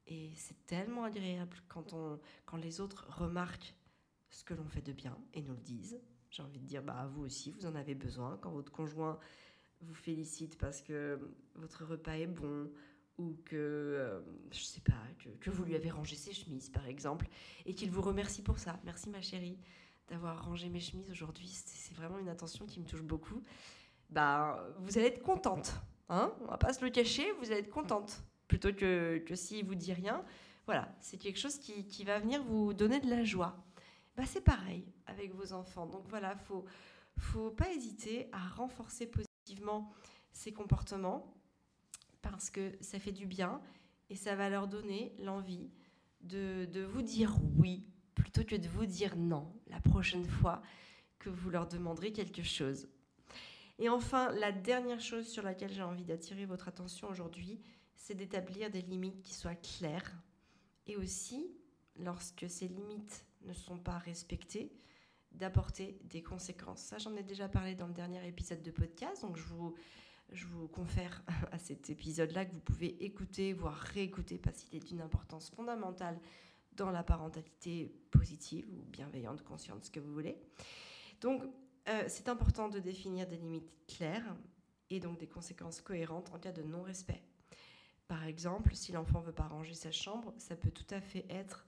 Et 0.07 0.33
c'est 0.37 0.67
tellement 0.67 1.05
agréable 1.05 1.57
quand, 1.69 1.93
on, 1.93 2.21
quand 2.45 2.57
les 2.57 2.81
autres 2.81 3.07
remarquent 3.09 3.75
ce 4.31 4.45
que 4.45 4.55
l'on 4.55 4.69
fait 4.69 4.83
de 4.83 4.93
bien 4.93 5.17
et 5.33 5.43
nous 5.43 5.55
le 5.55 5.61
disent. 5.61 5.99
J'ai 6.35 6.43
envie 6.43 6.59
de 6.59 6.67
dire, 6.67 6.83
bah, 6.83 7.09
vous 7.13 7.25
aussi, 7.25 7.53
vous 7.53 7.65
en 7.65 7.77
avez 7.77 7.95
besoin. 7.95 8.39
Quand 8.41 8.51
votre 8.51 8.73
conjoint 8.73 9.19
vous 9.81 9.95
félicite 9.95 10.59
parce 10.59 10.83
que 10.83 11.19
votre 11.55 11.85
repas 11.85 12.17
est 12.17 12.27
bon 12.27 12.71
ou 13.19 13.37
que, 13.45 13.55
euh, 13.55 14.21
je 14.51 14.65
sais 14.65 14.81
pas, 14.81 15.01
que, 15.19 15.29
que, 15.29 15.51
vous 15.51 15.65
lui 15.65 15.77
avez 15.77 15.91
rangé 15.91 16.17
ses 16.17 16.33
chemises, 16.33 16.71
par 16.71 16.87
exemple, 16.87 17.29
et 17.67 17.75
qu'il 17.75 17.93
vous 17.93 18.03
remercie 18.03 18.43
pour 18.43 18.59
ça. 18.59 18.81
Merci, 18.85 19.11
ma 19.11 19.21
chérie, 19.21 19.57
d'avoir 20.09 20.45
rangé 20.45 20.69
mes 20.69 20.81
chemises 20.81 21.09
aujourd'hui. 21.09 21.47
C'est 21.47 21.95
vraiment 21.95 22.19
une 22.19 22.29
attention 22.29 22.67
qui 22.67 22.81
me 22.81 22.87
touche 22.87 23.03
beaucoup 23.03 23.41
bah, 24.11 24.65
vous 24.79 24.99
allez 24.99 25.09
être 25.09 25.23
contente. 25.23 25.75
Hein 26.09 26.33
On 26.43 26.47
va 26.47 26.59
pas 26.59 26.73
se 26.73 26.85
le 26.85 26.91
cacher, 26.91 27.31
vous 27.41 27.51
allez 27.51 27.61
être 27.61 27.71
contente. 27.71 28.23
Plutôt 28.49 28.73
que, 28.73 29.19
que 29.19 29.35
s'il 29.35 29.65
vous 29.65 29.75
dit 29.75 29.93
rien. 29.93 30.25
Voilà, 30.67 30.95
c'est 31.01 31.19
quelque 31.19 31.39
chose 31.39 31.59
qui, 31.59 31.87
qui, 31.87 32.05
va 32.05 32.19
venir 32.19 32.43
vous 32.43 32.73
donner 32.73 33.01
de 33.01 33.09
la 33.09 33.25
joie. 33.25 33.57
Bah, 34.17 34.25
c'est 34.27 34.41
pareil 34.41 34.85
avec 35.07 35.35
vos 35.35 35.53
enfants. 35.53 35.87
Donc 35.87 36.07
voilà, 36.09 36.37
faut, 36.37 36.65
faut 37.19 37.51
pas 37.51 37.71
hésiter 37.73 38.29
à 38.33 38.49
renforcer 38.49 39.07
positivement 39.07 39.93
ces 40.33 40.53
comportements 40.53 41.35
parce 42.23 42.51
que 42.51 42.73
ça 42.81 42.99
fait 42.99 43.13
du 43.13 43.27
bien 43.27 43.61
et 44.11 44.17
ça 44.17 44.37
va 44.37 44.49
leur 44.49 44.69
donner 44.69 45.15
l'envie 45.19 45.71
de, 46.21 46.67
de 46.67 46.83
vous 46.83 47.03
dire 47.03 47.37
oui 47.59 47.87
plutôt 48.15 48.45
que 48.45 48.57
de 48.57 48.69
vous 48.69 48.87
dire 48.87 49.17
non 49.17 49.53
la 49.67 49.81
prochaine 49.81 50.25
fois 50.25 50.63
que 51.19 51.29
vous 51.29 51.51
leur 51.51 51.67
demanderez 51.67 52.13
quelque 52.13 52.43
chose. 52.43 52.89
Et 53.79 53.89
enfin, 53.89 54.31
la 54.33 54.53
dernière 54.53 55.01
chose 55.01 55.27
sur 55.27 55.43
laquelle 55.43 55.73
j'ai 55.73 55.83
envie 55.83 56.05
d'attirer 56.05 56.47
votre 56.47 56.69
attention 56.69 57.09
aujourd'hui, 57.09 57.61
c'est 57.97 58.15
d'établir 58.15 58.71
des 58.71 58.83
limites 58.83 59.21
qui 59.23 59.35
soient 59.35 59.57
claires. 59.57 60.13
Et 60.87 60.97
aussi, 60.97 61.51
lorsque 61.97 62.49
ces 62.49 62.69
limites 62.69 63.25
ne 63.45 63.53
sont 63.53 63.79
pas 63.79 63.99
respectées, 63.99 64.73
d'apporter 65.33 65.99
des 66.05 66.23
conséquences. 66.23 66.81
Ça, 66.81 66.99
j'en 66.99 67.15
ai 67.17 67.23
déjà 67.23 67.49
parlé 67.49 67.75
dans 67.75 67.87
le 67.87 67.93
dernier 67.93 68.27
épisode 68.27 68.63
de 68.63 68.71
podcast, 68.71 69.23
donc 69.23 69.37
je 69.37 69.45
vous, 69.45 69.75
je 70.31 70.47
vous 70.47 70.69
confère 70.69 71.23
à 71.53 71.59
cet 71.59 71.91
épisode-là 71.91 72.45
que 72.47 72.53
vous 72.53 72.61
pouvez 72.61 73.05
écouter, 73.05 73.53
voire 73.53 73.77
réécouter, 73.77 74.39
parce 74.39 74.63
qu'il 74.63 74.79
est 74.79 74.87
d'une 74.87 75.01
importance 75.01 75.51
fondamentale 75.51 76.19
dans 76.73 76.91
la 76.91 77.03
parentalité 77.03 77.95
positive 78.11 78.69
ou 78.73 78.83
bienveillante, 78.91 79.43
consciente, 79.43 79.85
ce 79.85 79.91
que 79.91 80.01
vous 80.01 80.13
voulez. 80.13 80.37
Donc, 81.21 81.43
euh, 81.89 82.05
c'est 82.09 82.29
important 82.29 82.69
de 82.69 82.81
définir 82.81 83.27
des 83.27 83.37
limites 83.37 83.71
claires 83.87 84.37
et 84.91 85.01
donc 85.01 85.19
des 85.19 85.27
conséquences 85.27 85.81
cohérentes 85.81 86.31
en 86.33 86.39
cas 86.39 86.53
de 86.53 86.63
non-respect. 86.63 87.23
Par 88.09 88.25
exemple, 88.25 88.75
si 88.75 88.93
l'enfant 88.93 89.21
veut 89.21 89.33
pas 89.33 89.47
ranger 89.47 89.75
sa 89.75 89.91
chambre, 89.91 90.35
ça 90.39 90.57
peut 90.57 90.71
tout 90.71 90.87
à 90.91 91.01
fait 91.01 91.25
être 91.31 91.67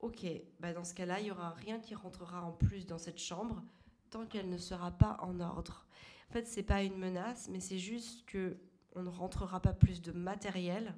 OK, 0.00 0.26
bah 0.58 0.72
dans 0.72 0.84
ce 0.84 0.94
cas-là, 0.94 1.20
il 1.20 1.24
n'y 1.24 1.30
aura 1.30 1.50
rien 1.50 1.78
qui 1.78 1.94
rentrera 1.94 2.42
en 2.42 2.52
plus 2.52 2.86
dans 2.86 2.98
cette 2.98 3.18
chambre 3.18 3.62
tant 4.10 4.26
qu'elle 4.26 4.48
ne 4.48 4.58
sera 4.58 4.90
pas 4.90 5.18
en 5.20 5.40
ordre. 5.40 5.86
En 6.28 6.32
fait, 6.32 6.46
c'est 6.46 6.62
pas 6.62 6.82
une 6.82 6.96
menace, 6.96 7.48
mais 7.50 7.60
c'est 7.60 7.78
juste 7.78 8.24
que 8.26 8.56
on 8.94 9.02
ne 9.02 9.08
rentrera 9.08 9.60
pas 9.60 9.72
plus 9.72 10.02
de 10.02 10.12
matériel 10.12 10.94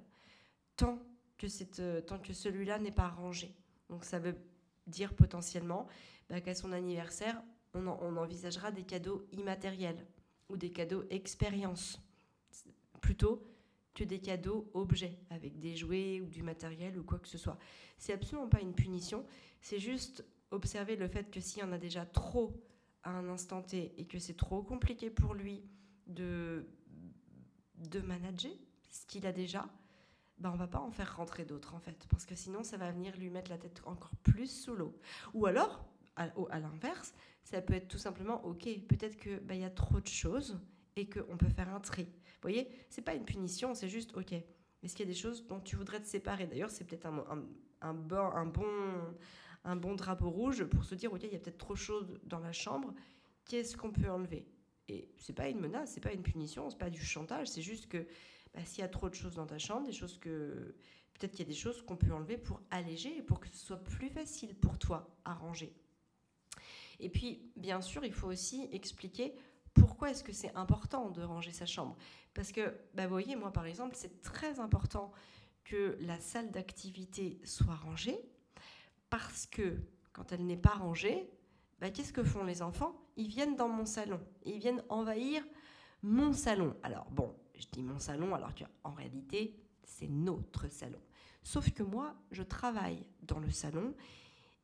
tant 0.76 0.98
que, 1.36 1.46
euh, 1.80 2.00
tant 2.00 2.18
que 2.18 2.32
celui-là 2.32 2.78
n'est 2.78 2.92
pas 2.92 3.08
rangé. 3.08 3.54
Donc 3.90 4.04
ça 4.04 4.18
veut 4.18 4.36
dire 4.86 5.14
potentiellement 5.14 5.86
bah, 6.28 6.40
qu'à 6.40 6.54
son 6.54 6.72
anniversaire, 6.72 7.42
on, 7.74 7.86
envisagera 8.16 8.70
des 8.70 8.82
cadeaux 8.82 9.26
immatériels 9.32 10.06
ou 10.48 10.56
des 10.56 10.70
cadeaux 10.70 11.04
expérience, 11.10 12.00
plutôt 13.00 13.42
que 13.94 14.04
des 14.04 14.20
cadeaux 14.20 14.70
objets 14.74 15.18
avec 15.30 15.58
des 15.58 15.76
jouets 15.76 16.20
ou 16.20 16.26
du 16.26 16.42
matériel 16.42 16.98
ou 16.98 17.04
quoi 17.04 17.18
que 17.18 17.28
ce 17.28 17.38
soit. 17.38 17.58
C'est 17.98 18.12
absolument 18.12 18.48
pas 18.48 18.60
une 18.60 18.74
punition, 18.74 19.24
c'est 19.60 19.78
juste 19.78 20.24
observer 20.50 20.96
le 20.96 21.08
fait 21.08 21.30
que 21.30 21.40
s'il 21.40 21.60
y 21.60 21.64
en 21.64 21.72
a 21.72 21.78
déjà 21.78 22.06
trop 22.06 22.52
à 23.02 23.10
un 23.10 23.28
instant 23.28 23.62
T 23.62 23.94
et 23.96 24.06
que 24.06 24.18
c'est 24.18 24.36
trop 24.36 24.62
compliqué 24.62 25.10
pour 25.10 25.34
lui 25.34 25.62
de, 26.06 26.66
de 27.76 28.00
manager 28.00 28.52
ce 28.90 29.06
qu'il 29.06 29.26
a 29.26 29.32
déjà, 29.32 29.68
ben 30.38 30.50
on 30.52 30.56
va 30.56 30.66
pas 30.66 30.80
en 30.80 30.90
faire 30.90 31.16
rentrer 31.16 31.44
d'autres 31.44 31.74
en 31.74 31.80
fait, 31.80 32.06
parce 32.10 32.26
que 32.26 32.34
sinon 32.34 32.62
ça 32.62 32.76
va 32.76 32.90
venir 32.90 33.16
lui 33.16 33.30
mettre 33.30 33.50
la 33.50 33.58
tête 33.58 33.80
encore 33.86 34.14
plus 34.22 34.48
sous 34.48 34.74
l'eau. 34.74 34.94
Ou 35.34 35.46
alors, 35.46 35.84
à, 36.16 36.26
l'inverse, 36.60 37.14
ça 37.42 37.62
peut 37.62 37.74
être 37.74 37.88
tout 37.88 37.98
simplement, 37.98 38.44
ok, 38.44 38.68
peut-être 38.86 39.16
qu'il 39.16 39.40
bah, 39.40 39.54
y 39.54 39.64
a 39.64 39.70
trop 39.70 40.00
de 40.00 40.06
choses 40.06 40.60
et 40.96 41.08
qu'on 41.08 41.36
peut 41.36 41.48
faire 41.48 41.72
un 41.74 41.80
tri. 41.80 42.04
Vous 42.04 42.42
voyez, 42.42 42.68
c'est 42.90 43.02
pas 43.02 43.14
une 43.14 43.24
punition, 43.24 43.74
c'est 43.74 43.88
juste, 43.88 44.16
ok, 44.16 44.32
est-ce 44.32 44.96
qu'il 44.96 45.06
y 45.06 45.08
a 45.08 45.12
des 45.12 45.18
choses 45.18 45.46
dont 45.46 45.60
tu 45.60 45.76
voudrais 45.76 46.00
te 46.00 46.06
séparer? 46.06 46.46
D'ailleurs, 46.46 46.70
c'est 46.70 46.84
peut-être 46.84 47.06
un, 47.06 47.24
un, 47.80 47.94
bon, 47.94 48.16
un, 48.16 48.46
bon, 48.46 48.66
un 49.64 49.76
bon 49.76 49.94
drapeau 49.94 50.30
rouge 50.30 50.64
pour 50.64 50.84
se 50.84 50.94
dire, 50.94 51.12
ok, 51.12 51.22
il 51.22 51.32
y 51.32 51.36
a 51.36 51.38
peut-être 51.38 51.58
trop 51.58 51.76
choses 51.76 52.18
dans 52.24 52.40
la 52.40 52.52
chambre, 52.52 52.94
qu'est-ce 53.44 53.76
qu'on 53.76 53.92
peut 53.92 54.10
enlever? 54.10 54.46
Et 54.88 55.08
c'est 55.16 55.34
pas 55.34 55.48
une 55.48 55.60
menace, 55.60 55.92
c'est 55.92 56.00
pas 56.00 56.12
une 56.12 56.22
punition, 56.22 56.68
c'est 56.68 56.78
pas 56.78 56.90
du 56.90 57.00
chantage, 57.00 57.48
c'est 57.48 57.62
juste 57.62 57.88
que 57.88 58.06
bah, 58.52 58.64
s'il 58.64 58.80
y 58.80 58.84
a 58.84 58.88
trop 58.88 59.08
de 59.08 59.14
choses 59.14 59.36
dans 59.36 59.46
ta 59.46 59.58
chambre, 59.58 59.86
des 59.86 59.92
choses 59.92 60.18
que 60.18 60.74
peut-être 61.14 61.30
qu'il 61.30 61.46
y 61.46 61.48
a 61.48 61.52
des 61.52 61.58
choses 61.58 61.82
qu'on 61.82 61.96
peut 61.96 62.12
enlever 62.12 62.36
pour 62.36 62.60
alléger 62.70 63.16
et 63.16 63.22
pour 63.22 63.40
que 63.40 63.48
ce 63.48 63.56
soit 63.56 63.82
plus 63.82 64.08
facile 64.08 64.54
pour 64.56 64.78
toi 64.78 65.16
à 65.24 65.34
ranger. 65.34 65.72
Et 66.98 67.08
puis, 67.08 67.50
bien 67.56 67.80
sûr, 67.80 68.04
il 68.04 68.12
faut 68.12 68.28
aussi 68.28 68.68
expliquer 68.72 69.34
pourquoi 69.74 70.10
est-ce 70.10 70.24
que 70.24 70.32
c'est 70.32 70.54
important 70.54 71.10
de 71.10 71.22
ranger 71.22 71.52
sa 71.52 71.66
chambre? 71.66 71.96
Parce 72.34 72.52
que, 72.52 72.74
bah, 72.94 73.04
vous 73.04 73.12
voyez, 73.12 73.36
moi, 73.36 73.52
par 73.52 73.66
exemple, 73.66 73.94
c'est 73.96 74.20
très 74.22 74.60
important 74.60 75.12
que 75.64 75.96
la 76.00 76.18
salle 76.18 76.50
d'activité 76.50 77.40
soit 77.44 77.74
rangée, 77.74 78.18
parce 79.10 79.46
que 79.46 79.76
quand 80.12 80.32
elle 80.32 80.46
n'est 80.46 80.56
pas 80.56 80.74
rangée, 80.74 81.30
bah, 81.80 81.90
qu'est-ce 81.90 82.12
que 82.12 82.22
font 82.22 82.44
les 82.44 82.62
enfants? 82.62 82.94
Ils 83.16 83.28
viennent 83.28 83.56
dans 83.56 83.68
mon 83.68 83.86
salon, 83.86 84.20
ils 84.44 84.58
viennent 84.58 84.82
envahir 84.88 85.42
mon 86.02 86.32
salon. 86.32 86.76
Alors 86.82 87.10
bon, 87.10 87.34
je 87.54 87.66
dis 87.70 87.82
mon 87.82 87.98
salon 87.98 88.34
alors 88.34 88.54
qu'en 88.54 88.92
réalité, 88.92 89.56
c'est 89.84 90.08
notre 90.08 90.68
salon. 90.68 91.00
Sauf 91.42 91.70
que 91.72 91.82
moi, 91.82 92.14
je 92.30 92.42
travaille 92.42 93.04
dans 93.22 93.40
le 93.40 93.50
salon 93.50 93.94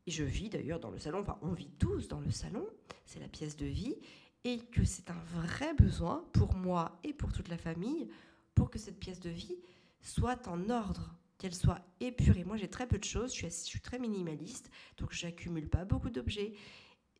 et 0.06 0.10
je 0.10 0.24
vis 0.24 0.48
d'ailleurs 0.48 0.80
dans 0.80 0.90
le 0.90 0.98
salon, 0.98 1.20
enfin 1.20 1.38
on 1.42 1.52
vit 1.52 1.70
tous 1.78 2.08
dans 2.08 2.20
le 2.20 2.30
salon, 2.30 2.66
c'est 3.04 3.20
la 3.20 3.28
pièce 3.28 3.56
de 3.56 3.66
vie, 3.66 3.96
et 4.44 4.58
que 4.58 4.84
c'est 4.84 5.10
un 5.10 5.20
vrai 5.34 5.74
besoin 5.74 6.24
pour 6.32 6.54
moi 6.54 6.98
et 7.04 7.12
pour 7.12 7.32
toute 7.32 7.48
la 7.48 7.58
famille 7.58 8.08
pour 8.54 8.70
que 8.70 8.78
cette 8.78 8.98
pièce 8.98 9.20
de 9.20 9.30
vie 9.30 9.56
soit 10.00 10.48
en 10.48 10.70
ordre, 10.70 11.14
qu'elle 11.38 11.54
soit 11.54 11.80
épurée. 12.00 12.44
Moi 12.44 12.56
j'ai 12.56 12.68
très 12.68 12.86
peu 12.86 12.98
de 12.98 13.04
choses, 13.04 13.34
je 13.34 13.46
suis, 13.48 13.80
très 13.80 13.98
minimaliste, 13.98 14.70
donc 14.96 15.12
j'accumule 15.12 15.68
pas 15.68 15.84
beaucoup 15.84 16.10
d'objets. 16.10 16.52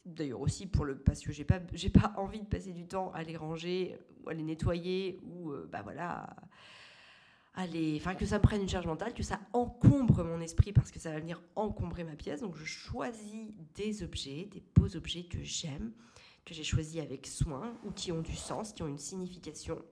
D'ailleurs 0.05 0.41
aussi 0.41 0.67
pour 0.67 0.85
le 0.85 0.99
parce 0.99 1.21
que 1.21 1.33
j'ai 1.33 1.45
pas 1.45 1.61
j'ai 1.73 1.91
pas 1.91 2.15
envie 2.17 2.41
de 2.41 2.47
passer 2.47 2.73
du 2.73 2.87
temps 2.87 3.13
à 3.13 3.23
les 3.23 3.37
ranger 3.37 3.99
ou 4.25 4.31
à 4.31 4.35
les 4.35 4.43
nettoyer 4.43 5.21
ou 5.23 5.51
euh, 5.51 5.69
bah 5.71 5.83
voilà 5.83 6.35
enfin 7.97 8.15
que 8.15 8.25
ça 8.25 8.39
me 8.39 8.43
prenne 8.43 8.63
une 8.63 8.69
charge 8.69 8.87
mentale, 8.87 9.15
que 9.15 9.23
ça 9.23 9.41
encombre 9.53 10.23
mon 10.25 10.41
esprit 10.41 10.73
parce 10.73 10.91
que 10.91 10.99
ça 10.99 11.11
va 11.11 11.19
venir 11.19 11.43
encombrer 11.57 12.05
ma 12.05 12.15
pièce. 12.15 12.41
Donc 12.41 12.57
je 12.57 12.65
choisis 12.65 13.49
des 13.75 14.03
objets, 14.03 14.49
des 14.51 14.63
beaux 14.75 14.97
objets 14.97 15.25
que 15.25 15.43
j'aime, 15.43 15.93
que 16.49 16.55
j'ai 16.55 16.65
choisis 16.65 17.01
avec 17.01 17.27
soin 17.27 17.77
ou 17.85 17.91
qui 17.91 18.11
ont 18.11 18.23
du 18.23 18.35
sens, 18.35 18.73
qui 18.73 18.83
ont 18.83 18.89
une 18.89 18.99
signification. 18.99 19.83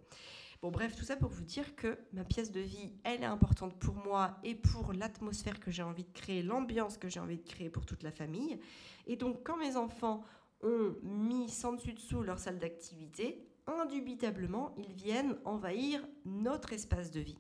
Bon 0.63 0.71
bref, 0.71 0.97
tout 0.97 1.05
ça 1.05 1.17
pour 1.17 1.29
vous 1.29 1.45
dire 1.45 1.77
que 1.77 1.99
ma 2.15 2.25
pièce 2.25 2.51
de 2.51 2.61
vie, 2.61 2.95
elle 3.05 3.23
est 3.23 3.27
importante 3.27 3.79
pour 3.79 3.95
moi 3.95 4.39
et 4.43 4.55
pour 4.55 4.95
l'atmosphère 4.95 5.61
que 5.61 5.71
j'ai 5.71 5.83
envie 5.83 6.05
de 6.05 6.13
créer, 6.13 6.43
l'ambiance 6.43 6.97
que 6.97 7.09
j'ai 7.09 7.21
envie 7.21 7.37
de 7.37 7.47
créer 7.47 7.69
pour 7.69 7.85
toute 7.85 8.03
la 8.03 8.11
famille. 8.11 8.59
Et 9.07 9.17
donc 9.17 9.45
quand 9.45 9.59
mes 9.59 9.77
enfants 9.77 10.25
ont 10.63 10.95
mis 11.03 11.51
sans 11.51 11.75
dessus 11.75 11.93
dessous 11.93 12.23
leur 12.23 12.39
salle 12.39 12.59
d'activité, 12.59 13.47
indubitablement, 13.67 14.75
ils 14.79 14.93
viennent 14.93 15.37
envahir 15.45 16.07
notre 16.25 16.73
espace 16.73 17.11
de 17.11 17.21
vie. 17.21 17.39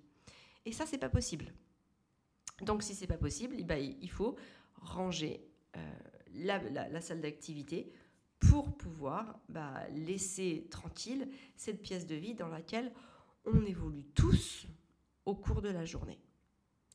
Et 0.66 0.72
ça, 0.72 0.84
c'est 0.84 0.98
pas 0.98 1.08
possible. 1.08 1.54
Donc, 2.62 2.82
si 2.82 2.94
c'est 2.94 3.06
pas 3.06 3.16
possible, 3.16 3.56
eh 3.58 3.64
ben, 3.64 3.78
il 4.00 4.10
faut 4.10 4.36
ranger 4.76 5.46
euh, 5.76 5.80
la, 6.34 7.00
salle 7.00 7.20
d'activité 7.20 7.92
pour 8.40 8.76
pouvoir 8.76 9.38
bah, 9.48 9.86
laisser 9.94 10.66
tranquille 10.70 11.28
cette 11.56 11.82
pièce 11.82 12.06
de 12.06 12.14
vie 12.14 12.34
dans 12.34 12.48
laquelle 12.48 12.92
on 13.44 13.64
évolue 13.64 14.04
tous 14.14 14.66
au 15.24 15.34
cours 15.34 15.62
de 15.62 15.68
la 15.68 15.84
journée. 15.84 16.20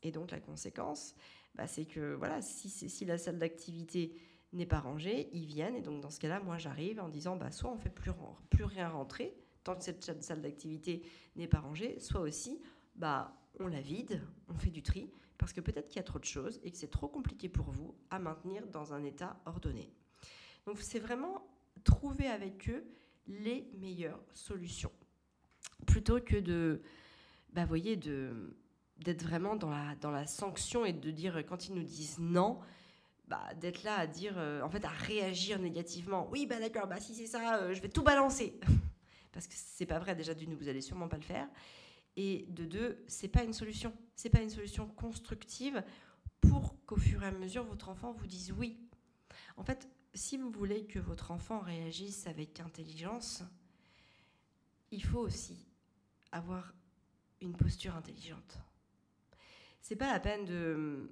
Et 0.04 0.12
donc 0.12 0.32
la 0.32 0.40
conséquence, 0.40 1.16
bah, 1.56 1.68
c'est 1.68 1.86
que 1.86 2.14
voilà, 2.14 2.42
si, 2.42 2.70
si 2.70 3.06
la 3.06 3.18
salle 3.18 3.40
d'activité 3.40 4.16
n'est 4.54 4.66
pas 4.66 4.80
rangée, 4.80 5.30
ils 5.34 5.46
viennent 5.46 5.76
et 5.76 5.82
donc 5.82 6.02
dans 6.02 6.10
ce 6.10 6.20
cas-là, 6.20 6.40
moi 6.40 6.58
j'arrive 6.58 7.00
en 7.00 7.10
disant 7.10 7.36
bah, 7.36 7.52
soit 7.52 7.72
on 7.72 7.78
fait 7.78 7.90
plus, 7.90 8.12
rien 8.64 8.90
rentrer 8.90 9.36
tant 9.64 9.76
que 9.76 9.84
cette 9.84 10.24
salle 10.24 10.42
d'activité 10.42 11.04
n'est 11.36 11.48
pas 11.48 11.60
rangée, 11.60 12.00
soit 12.00 12.22
aussi 12.22 12.62
on 13.60 13.68
la 13.68 13.82
vide, 13.82 14.22
on 14.48 14.58
fait 14.58 14.70
du 14.70 14.82
tri, 14.82 15.12
parce 15.38 15.54
que 15.54 15.62
peut-être 15.62 15.88
qu'il 15.88 15.98
y 15.98 16.00
a 16.00 16.04
trop 16.04 16.20
de 16.20 16.26
choses 16.26 16.60
et 16.64 16.72
que 16.72 16.78
c'est 16.78 16.92
trop 16.92 17.08
compliqué 17.08 17.50
pour 17.50 17.70
vous 17.72 17.96
à 18.10 18.20
maintenir 18.20 18.68
dans 18.68 18.94
un 18.94 19.04
état 19.04 19.40
ordonné. 19.46 19.92
Donc 20.66 20.80
c'est 20.80 21.00
vraiment 21.00 21.46
trouver 21.84 22.28
avec 22.28 22.70
eux 22.70 22.86
les 23.28 23.70
meilleures 23.80 24.24
solutions. 24.34 24.92
Plutôt 25.88 26.20
que 26.20 26.38
de, 26.38 26.82
bah, 27.54 27.66
voyez, 27.66 27.96
de 27.96 28.56
d'être 28.98 29.24
vraiment 29.24 29.56
dans 29.56 29.72
la, 29.72 29.96
dans 29.96 30.12
la 30.12 30.28
sanction 30.28 30.86
et 30.86 30.94
de 30.94 31.10
dire 31.10 31.44
quand 31.48 31.68
ils 31.68 31.74
nous 31.74 31.82
disent 31.82 32.20
non, 32.20 32.60
bah, 33.28 33.42
d'être 33.60 33.84
là 33.84 33.96
à 33.96 34.08
dire, 34.08 34.34
euh, 34.38 34.62
en 34.62 34.70
fait, 34.70 34.84
à 34.86 34.90
réagir 34.90 35.58
négativement. 35.58 36.28
Oui, 36.32 36.46
bah 36.46 36.60
d'accord, 36.60 36.86
bah 36.86 37.00
si 37.00 37.16
c'est 37.16 37.26
ça, 37.26 37.62
euh, 37.62 37.74
je 37.74 37.82
vais 37.82 37.90
tout 37.90 38.04
balancer. 38.04 38.60
Parce 39.32 39.48
que 39.48 39.54
c'est 39.56 39.86
pas 39.86 40.00
vrai, 40.00 40.16
déjà 40.16 40.34
d'une, 40.34 40.54
vous 40.54 40.68
allez 40.68 40.82
sûrement 40.82 41.08
pas 41.08 41.16
le 41.16 41.24
faire. 41.24 41.48
Et 42.18 42.46
de 42.50 42.66
deux, 42.66 43.04
c'est 43.08 43.30
pas 43.30 43.44
une 43.44 43.54
solution. 43.54 43.94
C'est 44.16 44.30
pas 44.30 44.42
une 44.42 44.50
solution 44.50 44.86
constructive 44.86 45.82
pour 46.42 46.76
qu'au 46.86 46.98
fur 46.98 47.24
et 47.24 47.28
à 47.28 47.32
mesure 47.32 47.64
votre 47.64 47.88
enfant 47.88 48.12
vous 48.12 48.28
dise 48.28 48.52
oui. 48.52 48.78
En 49.56 49.64
fait, 49.64 49.88
si 50.14 50.38
vous 50.38 50.52
voulez 50.52 50.86
que 50.86 51.00
votre 51.00 51.32
enfant 51.32 51.60
réagisse 51.60 52.28
avec 52.28 52.60
intelligence, 52.60 53.44
il 54.92 55.04
faut 55.04 55.20
aussi 55.20 55.68
avoir 56.32 56.74
une 57.42 57.56
posture 57.56 57.96
intelligente. 57.96 58.60
C'est 59.82 59.96
pas 59.96 60.12
la 60.12 60.20
peine 60.20 61.10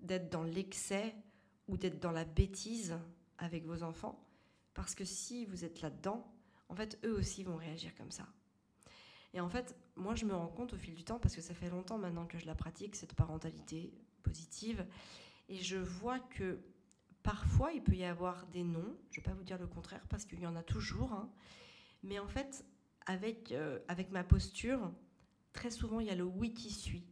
d'être 0.00 0.30
dans 0.30 0.42
l'excès 0.42 1.14
ou 1.68 1.76
d'être 1.76 2.00
dans 2.00 2.10
la 2.10 2.24
bêtise 2.24 2.98
avec 3.38 3.64
vos 3.64 3.82
enfants 3.82 4.22
parce 4.74 4.94
que 4.94 5.04
si 5.04 5.44
vous 5.46 5.64
êtes 5.64 5.82
là-dedans, 5.82 6.26
en 6.68 6.74
fait, 6.74 6.98
eux 7.04 7.14
aussi 7.14 7.44
vont 7.44 7.56
réagir 7.56 7.94
comme 7.94 8.10
ça. 8.10 8.26
Et 9.34 9.40
en 9.40 9.48
fait, 9.48 9.76
moi, 9.96 10.14
je 10.14 10.24
me 10.24 10.34
rends 10.34 10.48
compte 10.48 10.72
au 10.72 10.78
fil 10.78 10.94
du 10.94 11.04
temps, 11.04 11.18
parce 11.18 11.34
que 11.34 11.40
ça 11.40 11.54
fait 11.54 11.70
longtemps 11.70 11.98
maintenant 11.98 12.26
que 12.26 12.38
je 12.38 12.46
la 12.46 12.54
pratique, 12.54 12.96
cette 12.96 13.14
parentalité 13.14 13.92
positive, 14.22 14.86
et 15.48 15.56
je 15.56 15.76
vois 15.76 16.18
que 16.18 16.58
parfois, 17.22 17.72
il 17.72 17.82
peut 17.82 17.94
y 17.94 18.04
avoir 18.04 18.46
des 18.48 18.62
non, 18.62 18.84
je 19.10 19.20
ne 19.20 19.24
vais 19.24 19.30
pas 19.30 19.34
vous 19.34 19.44
dire 19.44 19.58
le 19.58 19.66
contraire, 19.66 20.06
parce 20.08 20.24
qu'il 20.24 20.40
y 20.40 20.46
en 20.46 20.56
a 20.56 20.62
toujours, 20.62 21.12
hein. 21.12 21.30
mais 22.02 22.18
en 22.18 22.28
fait, 22.28 22.64
avec, 23.06 23.52
euh, 23.52 23.78
avec 23.88 24.10
ma 24.10 24.24
posture, 24.24 24.92
très 25.52 25.70
souvent, 25.70 26.00
il 26.00 26.06
y 26.06 26.10
a 26.10 26.14
le 26.14 26.24
oui 26.24 26.52
qui 26.52 26.70
suit. 26.70 27.04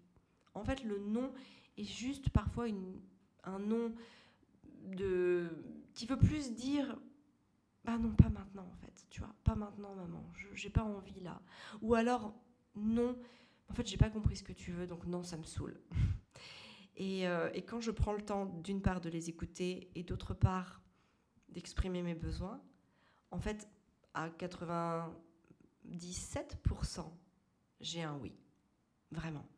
En 0.55 0.65
fait, 0.65 0.83
le 0.85 0.99
non 0.99 1.33
est 1.77 1.85
juste 1.85 2.31
parfois 2.31 2.67
un 3.45 3.59
non 3.59 3.93
de, 4.97 5.49
qui 5.95 6.07
veut 6.07 6.19
plus 6.19 6.55
dire 6.55 6.99
bah 7.85 7.97
non, 7.97 8.13
pas 8.13 8.29
maintenant 8.29 8.67
en 8.71 8.77
fait, 8.77 9.07
tu 9.09 9.21
vois, 9.21 9.35
pas 9.43 9.55
maintenant 9.55 9.95
maman, 9.95 10.23
j'ai 10.55 10.71
pas 10.71 10.85
envie 10.85 11.21
là. 11.21 11.41
Ou 11.81 11.95
alors, 11.95 12.35
non, 12.77 13.17
en 13.71 13.75
fait 13.75 13.87
j'ai 13.87 13.97
pas 13.97 14.11
compris 14.11 14.37
ce 14.37 14.43
que 14.43 14.53
tu 14.53 14.73
veux, 14.73 14.87
donc 14.87 15.07
non, 15.07 15.23
ça 15.23 15.37
me 15.37 15.45
saoule. 15.45 15.81
Et, 17.01 17.27
euh, 17.27 17.51
et 17.55 17.63
quand 17.63 17.81
je 17.81 17.91
prends 17.91 18.13
le 18.13 18.21
temps 18.21 18.45
d'une 18.45 18.83
part 18.83 19.01
de 19.01 19.09
les 19.09 19.31
écouter 19.31 19.91
et 19.95 20.03
d'autre 20.03 20.35
part 20.35 20.83
d'exprimer 21.49 22.03
mes 22.03 22.15
besoins, 22.15 22.61
en 23.31 23.41
fait, 23.41 23.67
à 24.13 24.29
97%, 24.29 27.11
j'ai 27.81 28.03
un 28.03 28.19
oui, 28.19 28.35
vraiment. 29.13 29.49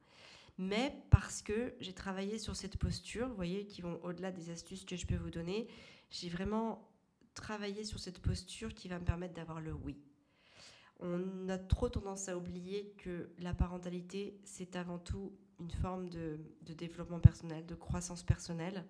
Mais 0.56 1.02
parce 1.10 1.42
que 1.42 1.74
j'ai 1.80 1.92
travaillé 1.92 2.38
sur 2.38 2.54
cette 2.54 2.76
posture, 2.76 3.28
vous 3.28 3.34
voyez, 3.34 3.66
qui 3.66 3.82
vont 3.82 3.98
au-delà 4.04 4.30
des 4.30 4.50
astuces 4.50 4.84
que 4.84 4.94
je 4.94 5.04
peux 5.04 5.16
vous 5.16 5.30
donner, 5.30 5.66
j'ai 6.10 6.28
vraiment 6.28 6.88
travailler 7.34 7.82
sur 7.82 7.98
cette 7.98 8.20
posture 8.20 8.72
qui 8.72 8.86
va 8.86 9.00
me 9.00 9.04
permettre 9.04 9.34
d'avoir 9.34 9.60
le 9.60 9.72
oui. 9.72 9.98
On 11.00 11.48
a 11.48 11.58
trop 11.58 11.88
tendance 11.88 12.28
à 12.28 12.36
oublier 12.36 12.94
que 12.98 13.32
la 13.40 13.52
parentalité, 13.52 14.38
c'est 14.44 14.76
avant 14.76 15.00
tout 15.00 15.36
une 15.62 15.70
forme 15.70 16.08
de, 16.08 16.38
développement 16.60 17.20
personnel, 17.20 17.64
de 17.66 17.74
croissance 17.74 18.22
personnelle, 18.22 18.84